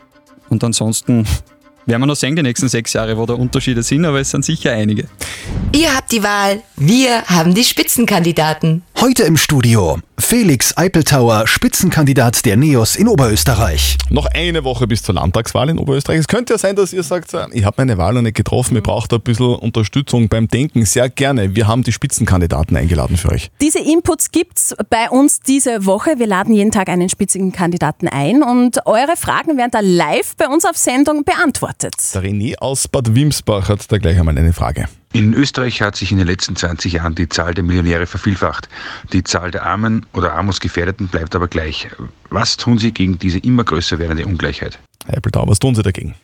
Und 0.48 0.62
ansonsten 0.64 1.26
werden 1.90 2.02
wir 2.02 2.06
noch 2.06 2.16
sehen, 2.16 2.36
die 2.36 2.42
nächsten 2.42 2.68
sechs 2.68 2.92
Jahre, 2.92 3.18
wo 3.18 3.26
da 3.26 3.34
Unterschiede 3.34 3.82
sind, 3.82 4.04
aber 4.04 4.20
es 4.20 4.30
sind 4.30 4.44
sicher 4.44 4.72
einige. 4.72 5.08
Ihr 5.72 5.94
habt 5.94 6.12
die 6.12 6.22
Wahl, 6.22 6.62
wir 6.76 7.22
haben 7.26 7.54
die 7.54 7.64
Spitzenkandidaten. 7.64 8.82
Heute 9.00 9.22
im 9.22 9.38
Studio 9.38 9.98
Felix 10.18 10.76
Eipeltauer, 10.76 11.46
Spitzenkandidat 11.46 12.44
der 12.44 12.58
NEOS 12.58 12.96
in 12.96 13.08
Oberösterreich. 13.08 13.96
Noch 14.10 14.26
eine 14.26 14.62
Woche 14.62 14.86
bis 14.86 15.02
zur 15.02 15.14
Landtagswahl 15.14 15.70
in 15.70 15.78
Oberösterreich. 15.78 16.18
Es 16.18 16.28
könnte 16.28 16.52
ja 16.52 16.58
sein, 16.58 16.76
dass 16.76 16.92
ihr 16.92 17.02
sagt, 17.02 17.34
ich 17.52 17.64
habe 17.64 17.76
meine 17.78 17.96
Wahl 17.96 18.12
noch 18.12 18.20
nicht 18.20 18.36
getroffen, 18.36 18.74
ihr 18.74 18.82
braucht 18.82 19.14
ein 19.14 19.22
bisschen 19.22 19.54
Unterstützung 19.54 20.28
beim 20.28 20.48
Denken. 20.48 20.84
Sehr 20.84 21.08
gerne. 21.08 21.56
Wir 21.56 21.66
haben 21.66 21.82
die 21.82 21.92
Spitzenkandidaten 21.92 22.76
eingeladen 22.76 23.16
für 23.16 23.30
euch. 23.30 23.50
Diese 23.62 23.78
Inputs 23.78 24.32
gibt's 24.32 24.76
bei 24.90 25.08
uns 25.08 25.40
diese 25.40 25.86
Woche. 25.86 26.18
Wir 26.18 26.26
laden 26.26 26.52
jeden 26.52 26.70
Tag 26.70 26.90
einen 26.90 27.08
Spitzenkandidaten 27.08 28.06
ein 28.06 28.42
und 28.42 28.86
eure 28.86 29.16
Fragen 29.16 29.56
werden 29.56 29.70
da 29.70 29.80
live 29.80 30.36
bei 30.36 30.46
uns 30.46 30.66
auf 30.66 30.76
Sendung 30.76 31.24
beantwortet. 31.24 31.94
Der 32.12 32.22
René 32.22 32.58
aus 32.58 32.86
Bad 32.86 33.14
Wimsbach 33.14 33.70
hat 33.70 33.90
da 33.90 33.96
gleich 33.96 34.18
einmal 34.18 34.36
eine 34.36 34.52
Frage. 34.52 34.88
In 35.12 35.34
Österreich 35.34 35.82
hat 35.82 35.96
sich 35.96 36.12
in 36.12 36.18
den 36.18 36.26
letzten 36.28 36.54
20 36.54 36.92
Jahren 36.92 37.16
die 37.16 37.28
Zahl 37.28 37.52
der 37.52 37.64
Millionäre 37.64 38.06
vervielfacht. 38.06 38.68
Die 39.12 39.24
Zahl 39.24 39.50
der 39.50 39.66
Armen 39.66 40.06
oder 40.12 40.34
Armutsgefährdeten 40.34 41.08
bleibt 41.08 41.34
aber 41.34 41.48
gleich. 41.48 41.88
Was 42.28 42.56
tun 42.56 42.78
Sie 42.78 42.92
gegen 42.92 43.18
diese 43.18 43.38
immer 43.40 43.64
größer 43.64 43.98
werdende 43.98 44.24
Ungleichheit? 44.24 44.78
Herr 45.06 45.16
Eppeltau, 45.16 45.48
was 45.48 45.58
tun 45.58 45.74
Sie 45.74 45.82
dagegen? 45.82 46.14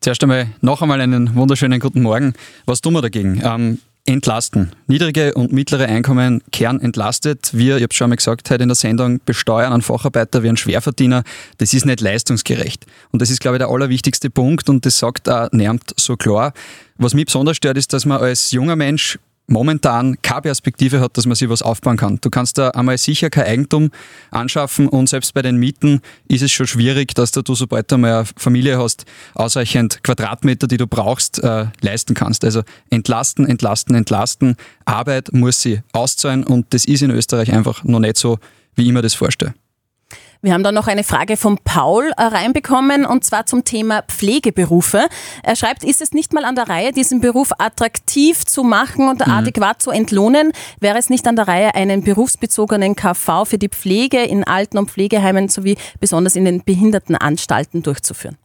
Zuerst 0.00 0.22
einmal 0.22 0.46
noch 0.62 0.80
einmal 0.80 1.02
einen 1.02 1.34
wunderschönen 1.34 1.80
guten 1.80 2.00
Morgen. 2.00 2.32
Was 2.64 2.80
tun 2.80 2.94
wir 2.94 3.02
dagegen? 3.02 3.42
Ähm, 3.44 3.78
entlasten. 4.10 4.72
Niedrige 4.86 5.34
und 5.34 5.52
mittlere 5.52 5.86
Einkommen 5.86 6.42
kehren 6.52 6.80
entlastet. 6.80 7.50
Wir, 7.52 7.76
ich 7.76 7.82
habe 7.82 7.94
schon 7.94 8.06
einmal 8.06 8.16
gesagt 8.16 8.50
heute 8.50 8.62
in 8.62 8.68
der 8.68 8.76
Sendung, 8.76 9.20
besteuern 9.24 9.72
einen 9.72 9.82
Facharbeiter 9.82 10.42
wie 10.42 10.48
einen 10.48 10.56
Schwerverdiener. 10.56 11.22
Das 11.58 11.72
ist 11.72 11.86
nicht 11.86 12.00
leistungsgerecht. 12.00 12.86
Und 13.10 13.22
das 13.22 13.30
ist, 13.30 13.40
glaube 13.40 13.56
ich, 13.56 13.60
der 13.60 13.68
allerwichtigste 13.68 14.30
Punkt 14.30 14.68
und 14.68 14.84
das 14.84 14.98
sagt 14.98 15.28
auch 15.28 15.50
Nermt 15.52 15.94
so 15.96 16.16
klar. 16.16 16.52
Was 16.96 17.14
mich 17.14 17.26
besonders 17.26 17.56
stört, 17.56 17.78
ist, 17.78 17.92
dass 17.92 18.04
man 18.04 18.20
als 18.20 18.50
junger 18.50 18.76
Mensch 18.76 19.18
momentan 19.50 20.16
keine 20.22 20.42
Perspektive 20.42 21.00
hat, 21.00 21.16
dass 21.16 21.26
man 21.26 21.34
sich 21.34 21.48
was 21.48 21.60
aufbauen 21.60 21.96
kann. 21.96 22.18
Du 22.20 22.30
kannst 22.30 22.56
da 22.56 22.70
einmal 22.70 22.96
sicher 22.98 23.30
kein 23.30 23.44
Eigentum 23.44 23.90
anschaffen 24.30 24.88
und 24.88 25.08
selbst 25.08 25.34
bei 25.34 25.42
den 25.42 25.56
Mieten 25.56 26.00
ist 26.28 26.42
es 26.42 26.52
schon 26.52 26.66
schwierig, 26.66 27.14
dass 27.14 27.32
du, 27.32 27.42
sobald 27.54 27.90
du 27.90 27.98
mal 27.98 28.20
eine 28.20 28.24
Familie 28.36 28.78
hast, 28.78 29.04
ausreichend 29.34 30.02
Quadratmeter, 30.02 30.66
die 30.66 30.76
du 30.76 30.86
brauchst, 30.86 31.42
äh, 31.42 31.66
leisten 31.80 32.14
kannst. 32.14 32.44
Also 32.44 32.62
entlasten, 32.90 33.46
entlasten, 33.46 33.94
entlasten. 33.94 34.56
Arbeit 34.84 35.32
muss 35.32 35.60
sie 35.60 35.80
auszahlen 35.92 36.44
und 36.44 36.66
das 36.70 36.84
ist 36.84 37.02
in 37.02 37.10
Österreich 37.10 37.52
einfach 37.52 37.84
noch 37.84 38.00
nicht 38.00 38.16
so, 38.16 38.38
wie 38.76 38.86
ich 38.86 38.92
mir 38.92 39.02
das 39.02 39.14
vorstelle. 39.14 39.54
Wir 40.42 40.54
haben 40.54 40.62
dann 40.62 40.74
noch 40.74 40.86
eine 40.86 41.04
Frage 41.04 41.36
von 41.36 41.58
Paul 41.58 42.12
äh, 42.16 42.22
reinbekommen 42.22 43.04
und 43.04 43.24
zwar 43.24 43.44
zum 43.44 43.62
Thema 43.64 44.02
Pflegeberufe. 44.02 45.06
Er 45.42 45.54
schreibt, 45.54 45.84
ist 45.84 46.00
es 46.00 46.12
nicht 46.12 46.32
mal 46.32 46.46
an 46.46 46.54
der 46.54 46.66
Reihe, 46.66 46.92
diesen 46.92 47.20
Beruf 47.20 47.52
attraktiv 47.58 48.46
zu 48.46 48.62
machen 48.62 49.10
und 49.10 49.26
mhm. 49.26 49.32
adäquat 49.32 49.82
zu 49.82 49.90
entlohnen? 49.90 50.52
Wäre 50.80 50.96
es 50.96 51.10
nicht 51.10 51.26
an 51.26 51.36
der 51.36 51.46
Reihe, 51.46 51.74
einen 51.74 52.02
berufsbezogenen 52.02 52.96
KV 52.96 53.44
für 53.44 53.58
die 53.58 53.68
Pflege 53.68 54.22
in 54.22 54.44
Alten- 54.44 54.78
und 54.78 54.90
Pflegeheimen 54.90 55.50
sowie 55.50 55.76
besonders 56.00 56.36
in 56.36 56.46
den 56.46 56.64
Behindertenanstalten 56.64 57.82
durchzuführen? 57.82 58.38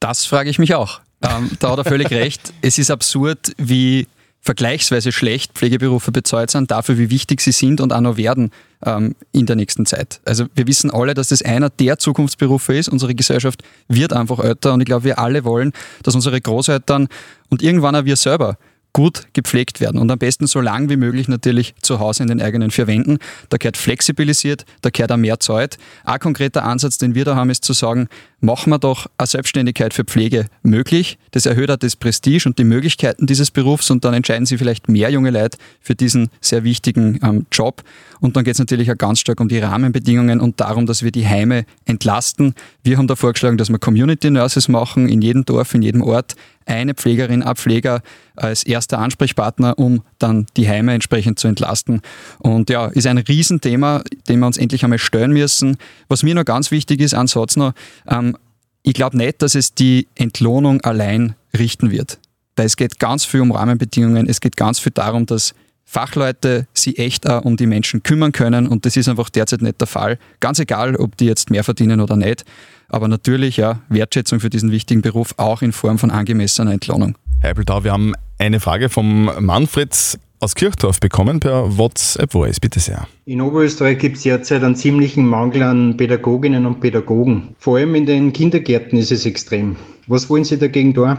Das 0.00 0.24
frage 0.24 0.50
ich 0.50 0.58
mich 0.58 0.74
auch. 0.74 1.00
Ähm, 1.22 1.52
da 1.60 1.70
hat 1.70 1.78
er 1.78 1.84
völlig 1.84 2.10
recht. 2.10 2.52
Es 2.62 2.78
ist 2.78 2.90
absurd, 2.90 3.52
wie 3.58 4.08
vergleichsweise 4.40 5.12
schlecht 5.12 5.52
Pflegeberufe 5.52 6.10
bezahlt 6.10 6.50
sind, 6.50 6.72
dafür, 6.72 6.98
wie 6.98 7.10
wichtig 7.10 7.40
sie 7.40 7.52
sind 7.52 7.80
und 7.80 7.92
auch 7.92 8.00
noch 8.00 8.16
werden 8.16 8.50
ähm, 8.84 9.14
in 9.32 9.46
der 9.46 9.56
nächsten 9.56 9.86
Zeit. 9.86 10.20
Also 10.24 10.46
wir 10.54 10.66
wissen 10.66 10.90
alle, 10.90 11.14
dass 11.14 11.28
das 11.28 11.42
einer 11.42 11.70
der 11.70 11.98
Zukunftsberufe 11.98 12.74
ist. 12.74 12.88
Unsere 12.88 13.14
Gesellschaft 13.14 13.62
wird 13.88 14.12
einfach 14.12 14.38
älter 14.38 14.72
und 14.72 14.80
ich 14.80 14.86
glaube, 14.86 15.04
wir 15.04 15.18
alle 15.18 15.44
wollen, 15.44 15.72
dass 16.02 16.14
unsere 16.14 16.40
Großeltern 16.40 17.08
und 17.50 17.62
irgendwann 17.62 17.96
auch 17.96 18.04
wir 18.04 18.16
selber 18.16 18.56
gut 18.92 19.26
gepflegt 19.32 19.80
werden 19.80 19.98
und 19.98 20.10
am 20.10 20.18
besten 20.18 20.46
so 20.46 20.60
lang 20.60 20.88
wie 20.88 20.96
möglich 20.96 21.28
natürlich 21.28 21.74
zu 21.80 21.98
Hause 21.98 22.22
in 22.24 22.28
den 22.28 22.42
eigenen 22.42 22.70
vier 22.70 22.86
Wänden. 22.86 23.18
Da 23.48 23.56
gehört 23.56 23.76
flexibilisiert, 23.76 24.64
da 24.82 24.90
gehört 24.90 25.12
auch 25.12 25.16
mehr 25.16 25.40
Zeit. 25.40 25.78
Ein 26.04 26.20
konkreter 26.20 26.64
Ansatz, 26.64 26.98
den 26.98 27.14
wir 27.14 27.24
da 27.24 27.34
haben, 27.34 27.50
ist 27.50 27.64
zu 27.64 27.72
sagen, 27.72 28.08
machen 28.40 28.70
wir 28.70 28.78
doch 28.78 29.06
eine 29.16 29.26
Selbstständigkeit 29.26 29.94
für 29.94 30.04
Pflege 30.04 30.46
möglich. 30.62 31.16
Das 31.30 31.46
erhöht 31.46 31.70
auch 31.70 31.76
das 31.76 31.96
Prestige 31.96 32.46
und 32.46 32.58
die 32.58 32.64
Möglichkeiten 32.64 33.26
dieses 33.26 33.50
Berufs 33.50 33.90
und 33.90 34.04
dann 34.04 34.14
entscheiden 34.14 34.46
sich 34.46 34.58
vielleicht 34.58 34.88
mehr 34.88 35.10
junge 35.10 35.30
Leute 35.30 35.56
für 35.80 35.94
diesen 35.94 36.28
sehr 36.40 36.64
wichtigen 36.64 37.20
ähm, 37.22 37.46
Job. 37.50 37.82
Und 38.20 38.36
dann 38.36 38.44
geht 38.44 38.54
es 38.54 38.58
natürlich 38.58 38.90
auch 38.90 38.98
ganz 38.98 39.20
stark 39.20 39.40
um 39.40 39.48
die 39.48 39.58
Rahmenbedingungen 39.58 40.40
und 40.40 40.60
darum, 40.60 40.86
dass 40.86 41.02
wir 41.02 41.12
die 41.12 41.26
Heime 41.26 41.64
entlasten. 41.86 42.54
Wir 42.82 42.98
haben 42.98 43.06
da 43.06 43.16
vorgeschlagen, 43.16 43.56
dass 43.56 43.70
wir 43.70 43.78
Community 43.78 44.30
Nurses 44.30 44.68
machen, 44.68 45.08
in 45.08 45.22
jedem 45.22 45.44
Dorf, 45.44 45.74
in 45.74 45.82
jedem 45.82 46.02
Ort 46.02 46.34
eine 46.66 46.94
Pflegerin, 46.94 47.42
ein 47.42 47.56
Pfleger 47.56 48.02
als 48.36 48.64
erster 48.64 48.98
Ansprechpartner, 48.98 49.78
um 49.78 50.02
dann 50.18 50.46
die 50.56 50.68
Heime 50.68 50.94
entsprechend 50.94 51.38
zu 51.38 51.48
entlasten. 51.48 52.00
Und 52.38 52.70
ja, 52.70 52.86
ist 52.86 53.06
ein 53.06 53.18
Riesenthema, 53.18 54.02
dem 54.28 54.40
wir 54.40 54.46
uns 54.46 54.58
endlich 54.58 54.84
einmal 54.84 54.98
stellen 54.98 55.32
müssen. 55.32 55.76
Was 56.08 56.22
mir 56.22 56.34
noch 56.34 56.44
ganz 56.44 56.70
wichtig 56.70 57.00
ist, 57.00 57.10
Satz 57.10 57.56
noch, 57.56 57.72
ähm, 58.08 58.36
ich 58.82 58.94
glaube 58.94 59.16
nicht, 59.16 59.42
dass 59.42 59.54
es 59.54 59.74
die 59.74 60.08
Entlohnung 60.14 60.80
allein 60.80 61.36
richten 61.56 61.90
wird. 61.90 62.18
Weil 62.56 62.66
es 62.66 62.76
geht 62.76 62.98
ganz 62.98 63.24
viel 63.24 63.40
um 63.40 63.52
Rahmenbedingungen, 63.52 64.28
es 64.28 64.40
geht 64.40 64.56
ganz 64.56 64.78
viel 64.78 64.92
darum, 64.92 65.26
dass 65.26 65.54
Fachleute 65.92 66.66
sich 66.72 66.98
echt 66.98 67.28
auch 67.28 67.44
um 67.44 67.58
die 67.58 67.66
Menschen 67.66 68.02
kümmern 68.02 68.32
können 68.32 68.66
und 68.66 68.86
das 68.86 68.96
ist 68.96 69.10
einfach 69.10 69.28
derzeit 69.28 69.60
nicht 69.60 69.78
der 69.78 69.86
Fall. 69.86 70.18
Ganz 70.40 70.58
egal, 70.58 70.96
ob 70.96 71.18
die 71.18 71.26
jetzt 71.26 71.50
mehr 71.50 71.64
verdienen 71.64 72.00
oder 72.00 72.16
nicht. 72.16 72.46
Aber 72.88 73.08
natürlich 73.08 73.58
ja, 73.58 73.80
Wertschätzung 73.90 74.40
für 74.40 74.48
diesen 74.48 74.70
wichtigen 74.70 75.02
Beruf 75.02 75.34
auch 75.36 75.60
in 75.60 75.72
Form 75.72 75.98
von 75.98 76.10
angemessener 76.10 76.72
Entlohnung. 76.72 77.18
Herr 77.40 77.50
Eppeltau, 77.50 77.84
wir 77.84 77.92
haben 77.92 78.14
eine 78.38 78.58
Frage 78.58 78.88
vom 78.88 79.30
Manfred 79.38 80.18
aus 80.40 80.54
Kirchdorf 80.54 80.98
bekommen 80.98 81.40
per 81.40 81.76
WhatsApp 81.76 82.32
Voice. 82.32 82.58
Bitte 82.58 82.80
sehr. 82.80 83.06
In 83.26 83.42
Oberösterreich 83.42 83.98
gibt 83.98 84.16
es 84.16 84.22
derzeit 84.22 84.64
einen 84.64 84.76
ziemlichen 84.76 85.26
Mangel 85.26 85.62
an 85.62 85.98
Pädagoginnen 85.98 86.64
und 86.64 86.80
Pädagogen. 86.80 87.54
Vor 87.58 87.76
allem 87.76 87.94
in 87.96 88.06
den 88.06 88.32
Kindergärten 88.32 88.98
ist 88.98 89.12
es 89.12 89.26
extrem. 89.26 89.76
Was 90.06 90.30
wollen 90.30 90.44
Sie 90.44 90.56
dagegen 90.56 90.94
tun? 90.94 91.18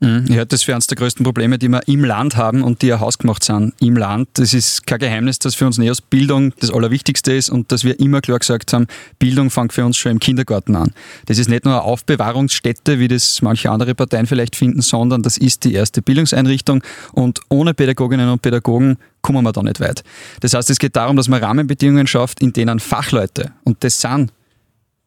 Mhm. 0.00 0.26
Halte 0.30 0.46
das 0.46 0.62
für 0.62 0.72
eines 0.72 0.86
der 0.86 0.96
größten 0.96 1.24
Probleme, 1.24 1.58
die 1.58 1.68
wir 1.68 1.86
im 1.86 2.04
Land 2.04 2.36
haben 2.36 2.62
und 2.62 2.82
die 2.82 2.88
ja 2.88 3.00
hausgemacht 3.00 3.44
sind 3.44 3.74
im 3.80 3.96
Land. 3.96 4.28
Das 4.34 4.52
ist 4.52 4.86
kein 4.86 4.98
Geheimnis, 4.98 5.38
dass 5.38 5.54
für 5.54 5.66
uns 5.66 5.78
Neos 5.78 6.00
Bildung 6.00 6.52
das 6.60 6.70
Allerwichtigste 6.70 7.32
ist 7.32 7.48
und 7.48 7.70
dass 7.72 7.84
wir 7.84 7.98
immer 8.00 8.20
klar 8.20 8.38
gesagt 8.38 8.72
haben, 8.72 8.86
Bildung 9.18 9.50
fängt 9.50 9.72
für 9.72 9.84
uns 9.84 9.96
schon 9.96 10.12
im 10.12 10.20
Kindergarten 10.20 10.76
an. 10.76 10.92
Das 11.26 11.38
ist 11.38 11.48
nicht 11.48 11.64
nur 11.64 11.74
eine 11.74 11.82
Aufbewahrungsstätte, 11.82 12.98
wie 12.98 13.08
das 13.08 13.40
manche 13.40 13.70
andere 13.70 13.94
Parteien 13.94 14.26
vielleicht 14.26 14.56
finden, 14.56 14.82
sondern 14.82 15.22
das 15.22 15.36
ist 15.38 15.64
die 15.64 15.74
erste 15.74 16.02
Bildungseinrichtung 16.02 16.82
und 17.12 17.40
ohne 17.48 17.72
Pädagoginnen 17.72 18.28
und 18.28 18.42
Pädagogen 18.42 18.98
kommen 19.22 19.44
wir 19.44 19.52
da 19.52 19.62
nicht 19.62 19.80
weit. 19.80 20.02
Das 20.40 20.54
heißt, 20.54 20.68
es 20.70 20.78
geht 20.78 20.96
darum, 20.96 21.16
dass 21.16 21.28
man 21.28 21.42
Rahmenbedingungen 21.42 22.06
schafft, 22.06 22.40
in 22.40 22.52
denen 22.52 22.78
Fachleute, 22.80 23.52
und 23.64 23.82
das 23.84 24.00
sind 24.00 24.32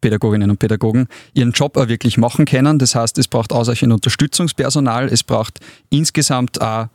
Pädagoginnen 0.02 0.50
und 0.50 0.60
Pädagogen 0.60 1.08
ihren 1.34 1.52
Job 1.52 1.78
auch 1.78 1.88
wirklich 1.88 2.18
machen 2.18 2.46
können. 2.46 2.80
Das 2.80 2.96
heißt, 2.96 3.18
es 3.18 3.28
braucht 3.28 3.52
ausreichend 3.52 3.94
Unterstützungspersonal, 3.94 5.08
es 5.08 5.24
braucht 5.24 5.60
insgesamt 5.90 6.62
auch 6.62 6.88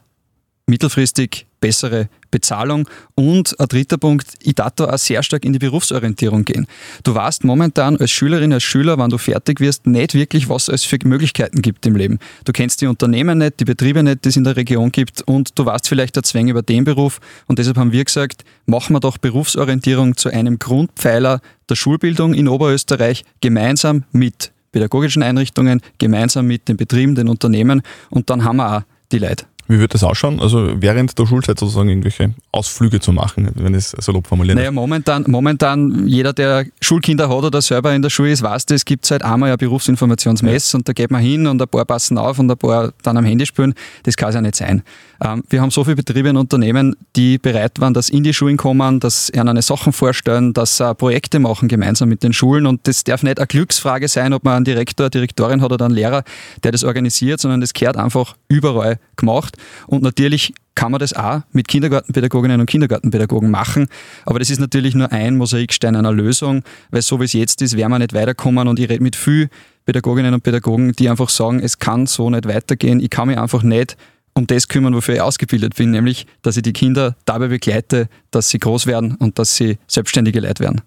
mittelfristig 0.67 1.47
bessere 1.61 2.09
Bezahlung 2.31 2.89
und 3.15 3.59
ein 3.59 3.69
dritter 3.69 3.99
Punkt, 3.99 4.27
ich 4.43 4.55
darf 4.55 4.73
da 4.77 4.93
auch 4.93 4.99
sehr 4.99 5.23
stark 5.23 5.45
in 5.45 5.53
die 5.53 5.59
Berufsorientierung 5.59 6.45
gehen. 6.45 6.67
Du 7.05 7.15
weißt 7.15 7.45
momentan 7.45 7.97
als 7.97 8.11
Schülerin, 8.11 8.53
als 8.53 8.63
Schüler, 8.65 8.99
wenn 8.99 9.11
du 9.11 9.19
fertig 9.19 9.61
wirst, 9.61 9.87
nicht 9.87 10.15
wirklich, 10.15 10.49
was 10.49 10.69
es 10.69 10.83
für 10.83 10.99
Möglichkeiten 11.05 11.63
gibt 11.63 11.87
im 11.87 11.95
Leben. 11.95 12.19
Du 12.45 12.53
kennst 12.53 12.81
die 12.81 12.87
Unternehmen 12.87 13.39
nicht, 13.39 13.61
die 13.61 13.65
Betriebe 13.65 14.03
nicht, 14.03 14.25
die 14.25 14.31
es 14.31 14.37
in 14.37 14.45
der 14.45 14.57
Region 14.57 14.91
gibt 14.93 15.23
und 15.23 15.59
du 15.59 15.65
weißt 15.65 15.89
vielleicht 15.89 16.17
der 16.17 16.23
Zwang 16.25 16.49
über 16.49 16.63
den 16.63 16.85
Beruf 16.85 17.21
und 17.47 17.59
deshalb 17.59 17.77
haben 17.77 17.93
wir 17.93 18.05
gesagt, 18.05 18.45
machen 18.67 18.95
wir 18.95 19.01
doch 19.01 19.19
Berufsorientierung 19.19 20.17
zu 20.17 20.31
einem 20.31 20.59
Grundpfeiler 20.59 21.41
der 21.69 21.77
Schulbildung 21.77 22.35
in 22.35 22.49
Oberösterreich 22.49 23.25
gemeinsam 23.41 24.05
mit 24.13 24.53
pädagogischen 24.73 25.23
Einrichtungen, 25.23 25.81
gemeinsam 25.99 26.47
mit 26.47 26.69
den 26.69 26.77
Betrieben, 26.77 27.15
den 27.15 27.29
Unternehmen 27.29 27.83
und 28.11 28.31
dann 28.31 28.43
haben 28.43 28.57
wir 28.57 28.79
auch 28.79 28.83
die 29.13 29.19
Leute. 29.19 29.52
Wie 29.69 29.79
wird 29.79 29.95
das 29.95 30.03
ausschauen? 30.03 30.41
Also 30.41 30.71
während 30.81 31.19
der 31.19 31.27
Schulzeit 31.27 31.59
sozusagen 31.59 31.89
irgendwelche 31.89 32.35
Ausflüge 32.51 33.01
zu 33.01 33.13
machen, 33.13 33.51
wenn 33.55 33.75
ich 33.75 33.93
es 33.93 34.05
salopp 34.05 34.27
formulieren 34.27 34.59
Naja, 34.59 34.71
momentan, 34.71 35.25
momentan, 35.29 36.07
jeder, 36.09 36.33
der 36.33 36.67
Schulkinder 36.81 37.29
hat 37.29 37.45
oder 37.45 37.63
selber 37.63 37.95
in 37.95 38.03
der 38.03 38.11
Schule 38.11 38.33
ist, 38.33 38.43
weiß 38.43 38.67
es 38.71 38.85
gibt 38.85 39.07
seit 39.07 39.23
einmal 39.23 39.51
ein 39.51 39.59
Berufsinformationsmess 39.59 40.73
ja. 40.73 40.79
und 40.79 40.89
da 40.89 40.93
geht 40.93 41.11
man 41.11 41.23
hin 41.23 41.47
und 41.47 41.63
ein 41.63 41.69
paar 41.69 41.85
passen 41.85 42.19
auf 42.19 42.39
und 42.39 42.51
ein 42.51 42.57
paar 42.57 42.93
dann 43.03 43.17
am 43.17 43.25
Handy 43.25 43.47
spielen. 43.47 43.75
Das 44.03 44.17
kann 44.17 44.31
es 44.31 44.35
ja 44.35 44.41
nicht 44.41 44.57
sein. 44.57 44.83
Ähm, 45.23 45.45
wir 45.49 45.61
haben 45.61 45.71
so 45.71 45.85
viele 45.85 45.97
Betriebe 45.97 46.31
und 46.31 46.37
Unternehmen, 46.37 46.97
die 47.15 47.39
bereit 47.39 47.81
waren, 47.81 47.95
dass 47.95 48.09
in 48.09 48.25
die 48.25 48.35
Schulen 48.35 48.57
kommen, 48.57 48.99
dass 48.99 49.31
ihnen 49.31 49.49
eine 49.49 49.63
Sachen 49.63 49.93
vorstellen, 49.93 50.53
dass 50.53 50.79
sie 50.79 50.95
Projekte 50.95 51.39
machen 51.39 51.69
gemeinsam 51.69 52.09
mit 52.09 52.23
den 52.23 52.33
Schulen 52.33 52.67
und 52.67 52.87
das 52.89 53.05
darf 53.05 53.23
nicht 53.23 53.39
eine 53.39 53.47
Glücksfrage 53.47 54.09
sein, 54.09 54.33
ob 54.33 54.45
man 54.45 54.57
einen 54.57 54.65
Direktor, 54.65 55.11
Direktorin 55.11 55.63
hat 55.63 55.71
oder 55.71 55.85
einen 55.85 55.95
Lehrer, 55.95 56.25
der 56.65 56.73
das 56.73 56.83
organisiert, 56.83 57.41
sondern 57.41 57.61
das 57.61 57.73
gehört 57.73 57.97
einfach 57.97 58.37
überall 58.49 58.99
gemacht 59.17 59.57
und 59.87 60.03
natürlich 60.03 60.55
kann 60.75 60.91
man 60.91 60.99
das 60.99 61.13
auch 61.13 61.43
mit 61.53 61.69
Kindergartenpädagoginnen 61.69 62.59
und 62.59 62.67
Kindergartenpädagogen 62.67 63.51
machen. 63.51 63.89
Aber 64.25 64.39
das 64.39 64.49
ist 64.49 64.59
natürlich 64.59 64.95
nur 64.95 65.13
ein 65.13 65.37
Mosaikstein 65.37 65.97
einer 65.97 66.13
Lösung, 66.13 66.63
weil 66.91 67.03
so 67.03 67.21
wie 67.21 67.25
es 67.25 67.35
jetzt 67.35 67.61
ist, 67.61 67.77
werden 67.77 67.93
wir 67.93 67.99
nicht 67.99 68.15
weiterkommen. 68.15 68.69
Und 68.69 68.79
ich 68.79 68.89
rede 68.89 69.03
mit 69.03 69.15
vielen 69.15 69.51
Pädagoginnen 69.85 70.33
und 70.33 70.43
Pädagogen, 70.43 70.93
die 70.93 71.11
einfach 71.11 71.29
sagen, 71.29 71.61
es 71.61 71.79
kann 71.79 72.07
so 72.07 72.31
nicht 72.31 72.49
weitergehen. 72.49 73.01
Ich 73.01 73.11
kann 73.11 73.29
mich 73.29 73.37
einfach 73.37 73.63
nicht 73.63 73.99
um 74.35 74.47
das 74.47 74.69
kümmern, 74.69 74.95
wofür 74.95 75.15
ich 75.15 75.21
ausgebildet 75.21 75.77
bin, 75.77 75.91
nämlich, 75.91 76.27
dass 76.43 76.57
ich 76.57 76.63
die 76.63 76.73
Kinder 76.73 77.17
dabei 77.25 77.49
begleite, 77.49 78.09
dass 78.31 78.49
sie 78.49 78.59
groß 78.59 78.87
werden 78.87 79.17
und 79.17 79.39
dass 79.39 79.57
sie 79.57 79.79
selbstständige 79.87 80.41
Leute 80.41 80.65
werden. 80.65 80.81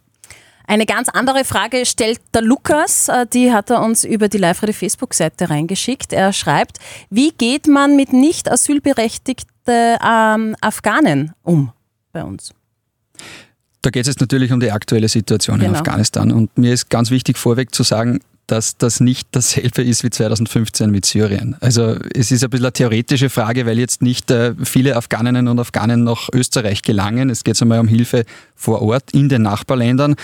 Eine 0.67 0.87
ganz 0.87 1.09
andere 1.09 1.45
Frage 1.45 1.85
stellt 1.85 2.19
der 2.33 2.41
Lukas, 2.41 3.07
äh, 3.07 3.27
die 3.31 3.51
hat 3.51 3.69
er 3.69 3.83
uns 3.83 4.03
über 4.03 4.29
die 4.29 4.39
Live-Radio 4.39 4.73
Facebook-Seite 4.73 5.49
reingeschickt. 5.49 6.11
Er 6.11 6.33
schreibt, 6.33 6.79
wie 7.11 7.31
geht 7.31 7.67
man 7.67 7.95
mit 7.95 8.13
nicht 8.13 8.51
asylberechtigten 8.51 9.97
ähm, 10.03 10.55
Afghanen 10.61 11.33
um 11.43 11.71
bei 12.11 12.23
uns? 12.23 12.51
Da 13.83 13.91
geht 13.91 14.01
es 14.01 14.07
jetzt 14.07 14.21
natürlich 14.21 14.51
um 14.51 14.59
die 14.59 14.71
aktuelle 14.71 15.07
Situation 15.07 15.59
genau. 15.59 15.69
in 15.69 15.75
Afghanistan. 15.75 16.31
Und 16.31 16.57
mir 16.57 16.73
ist 16.73 16.89
ganz 16.89 17.11
wichtig 17.11 17.37
vorweg 17.37 17.73
zu 17.75 17.83
sagen, 17.83 18.19
dass 18.47 18.77
das 18.77 18.99
nicht 18.99 19.27
dasselbe 19.31 19.83
ist 19.83 20.03
wie 20.03 20.09
2015 20.09 20.91
mit 20.91 21.05
Syrien. 21.05 21.55
Also 21.61 21.97
es 22.13 22.31
ist 22.31 22.43
ein 22.43 22.49
bisschen 22.49 22.65
eine 22.65 22.73
theoretische 22.73 23.29
Frage, 23.29 23.65
weil 23.65 23.79
jetzt 23.79 24.01
nicht 24.01 24.29
äh, 24.31 24.53
viele 24.63 24.95
Afghaninnen 24.95 25.47
und 25.47 25.59
Afghanen 25.59 26.03
nach 26.03 26.29
Österreich 26.33 26.81
gelangen. 26.81 27.29
Es 27.29 27.43
geht 27.43 27.61
einmal 27.61 27.79
um 27.79 27.87
Hilfe 27.87 28.25
vor 28.55 28.81
Ort 28.81 29.11
in 29.11 29.29
den 29.29 29.41
Nachbarländern. 29.41 30.15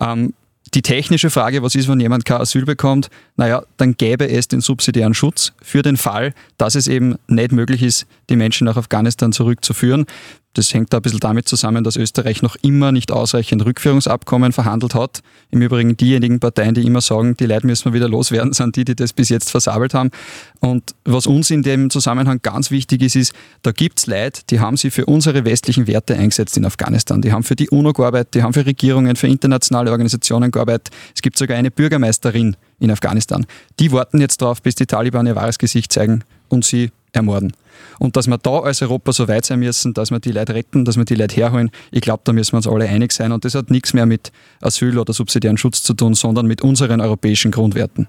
Ähm, 0.00 0.34
die 0.74 0.82
technische 0.82 1.30
Frage, 1.30 1.62
was 1.62 1.74
ist, 1.74 1.88
wenn 1.88 1.98
jemand 1.98 2.24
kein 2.24 2.40
Asyl 2.40 2.64
bekommt? 2.64 3.10
Naja, 3.36 3.62
dann 3.76 3.96
gäbe 3.96 4.28
es 4.28 4.46
den 4.46 4.60
subsidiären 4.60 5.14
Schutz 5.14 5.52
für 5.60 5.82
den 5.82 5.96
Fall, 5.96 6.32
dass 6.58 6.76
es 6.76 6.86
eben 6.86 7.16
nicht 7.26 7.50
möglich 7.50 7.82
ist, 7.82 8.06
die 8.28 8.36
Menschen 8.36 8.66
nach 8.66 8.76
Afghanistan 8.76 9.32
zurückzuführen. 9.32 10.06
Das 10.54 10.74
hängt 10.74 10.92
da 10.92 10.96
ein 10.98 11.02
bisschen 11.02 11.20
damit 11.20 11.48
zusammen, 11.48 11.84
dass 11.84 11.96
Österreich 11.96 12.42
noch 12.42 12.56
immer 12.62 12.90
nicht 12.90 13.12
ausreichend 13.12 13.64
Rückführungsabkommen 13.64 14.50
verhandelt 14.52 14.96
hat. 14.96 15.20
Im 15.50 15.62
Übrigen 15.62 15.96
diejenigen 15.96 16.40
Parteien, 16.40 16.74
die 16.74 16.84
immer 16.84 17.00
sagen, 17.00 17.36
die 17.36 17.46
Leute 17.46 17.66
müssen 17.66 17.84
wir 17.84 17.92
wieder 17.92 18.08
loswerden, 18.08 18.52
sind 18.54 18.74
die, 18.74 18.84
die 18.84 18.96
das 18.96 19.12
bis 19.12 19.28
jetzt 19.28 19.50
versabelt 19.50 19.94
haben. 19.94 20.10
Und 20.58 20.94
was 21.04 21.28
uns 21.28 21.50
in 21.50 21.62
dem 21.62 21.88
Zusammenhang 21.88 22.40
ganz 22.42 22.72
wichtig 22.72 23.02
ist, 23.02 23.14
ist, 23.14 23.32
da 23.62 23.70
gibt 23.70 24.00
es 24.00 24.06
Leute, 24.08 24.42
die 24.50 24.58
haben 24.58 24.76
sich 24.76 24.92
für 24.92 25.06
unsere 25.06 25.44
westlichen 25.44 25.86
Werte 25.86 26.16
eingesetzt 26.16 26.56
in 26.56 26.64
Afghanistan. 26.64 27.22
Die 27.22 27.32
haben 27.32 27.44
für 27.44 27.56
die 27.56 27.70
UNO 27.70 27.92
gearbeitet, 27.92 28.34
die 28.34 28.42
haben 28.42 28.52
für 28.52 28.66
Regierungen, 28.66 29.14
für 29.14 29.28
internationale 29.28 29.92
Organisationen 29.92 30.50
gearbeitet. 30.50 30.90
Es 31.14 31.22
gibt 31.22 31.38
sogar 31.38 31.56
eine 31.56 31.70
Bürgermeisterin 31.70 32.56
in 32.80 32.90
Afghanistan. 32.90 33.46
Die 33.78 33.92
warten 33.92 34.20
jetzt 34.20 34.42
darauf, 34.42 34.62
bis 34.62 34.74
die 34.74 34.86
Taliban 34.86 35.26
ihr 35.26 35.36
wahres 35.36 35.58
Gesicht 35.58 35.92
zeigen 35.92 36.24
und 36.48 36.64
sie 36.64 36.90
ermorden. 37.12 37.52
Und 37.98 38.16
dass 38.16 38.26
wir 38.26 38.38
da 38.38 38.60
als 38.60 38.82
Europa 38.82 39.12
so 39.12 39.28
weit 39.28 39.44
sein 39.44 39.60
müssen, 39.60 39.94
dass 39.94 40.10
wir 40.10 40.20
die 40.20 40.32
Leute 40.32 40.54
retten, 40.54 40.84
dass 40.84 40.96
wir 40.96 41.04
die 41.04 41.14
Leute 41.14 41.36
herholen, 41.36 41.70
ich 41.90 42.00
glaube, 42.00 42.22
da 42.24 42.32
müssen 42.32 42.52
wir 42.52 42.56
uns 42.58 42.66
alle 42.66 42.88
einig 42.88 43.12
sein. 43.12 43.32
Und 43.32 43.44
das 43.44 43.54
hat 43.54 43.70
nichts 43.70 43.92
mehr 43.92 44.06
mit 44.06 44.32
Asyl 44.60 44.98
oder 44.98 45.12
subsidiären 45.12 45.56
Schutz 45.56 45.82
zu 45.82 45.94
tun, 45.94 46.14
sondern 46.14 46.46
mit 46.46 46.62
unseren 46.62 47.00
europäischen 47.00 47.50
Grundwerten. 47.50 48.06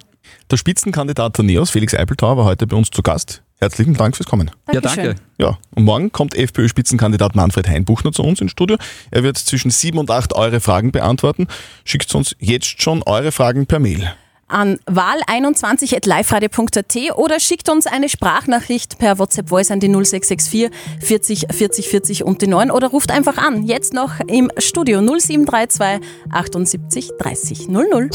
Der 0.50 0.58
Spitzenkandidat 0.58 1.38
der 1.38 1.46
NEOS, 1.46 1.72
Felix 1.72 1.94
Eipeltauer, 1.94 2.38
war 2.38 2.46
heute 2.46 2.68
bei 2.68 2.76
uns 2.76 2.90
zu 2.90 3.02
Gast. 3.02 3.42
Herzlichen 3.60 3.94
Dank 3.94 4.16
fürs 4.16 4.28
Kommen. 4.28 4.50
Dankeschön. 4.66 5.04
Ja, 5.04 5.10
danke. 5.14 5.22
Ja, 5.38 5.58
und 5.76 5.84
morgen 5.84 6.12
kommt 6.12 6.36
FPÖ-Spitzenkandidat 6.36 7.36
Manfred 7.36 7.68
Heinbuchner 7.68 8.12
zu 8.12 8.24
uns 8.24 8.42
ins 8.42 8.52
Studio. 8.52 8.78
Er 9.12 9.24
wird 9.24 9.38
zwischen 9.38 9.70
sieben 9.70 10.00
und 10.00 10.10
acht 10.10 10.34
eure 10.34 10.60
Fragen 10.60 10.92
beantworten. 10.92 11.48
Schickt 11.86 12.14
uns 12.16 12.36
jetzt 12.40 12.82
schon 12.82 13.04
eure 13.04 13.32
Fragen 13.32 13.68
per 13.68 13.80
Mail 13.80 14.12
an 14.52 14.80
wahl21.liferadio.at 14.88 17.18
oder 17.18 17.40
schickt 17.40 17.70
uns 17.70 17.88
eine 17.88 18.10
Sprachnachricht 18.10 18.98
per 18.98 19.20
WhatsApp 19.20 19.48
Voice 19.50 19.72
an 19.72 19.80
die 19.80 19.88
0664 19.88 20.70
40 21.02 21.48
40 21.52 21.90
40 21.90 22.24
und 22.24 22.42
die 22.42 22.48
9 22.48 22.72
oder 22.72 22.90
ruft 22.90 23.12
einfach 23.12 23.38
an. 23.38 23.66
Jetzt 23.66 23.94
noch 23.94 24.20
im 24.28 24.52
Studio 24.58 25.02
0732 25.02 26.08
78 26.30 27.12
30 27.20 27.68
00. 27.70 28.10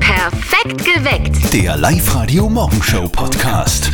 Perfekt 0.00 0.84
geweckt. 0.84 1.52
Der 1.52 1.76
Live-Radio 1.76 2.48
Morgenshow 2.48 3.08
Podcast. 3.08 3.90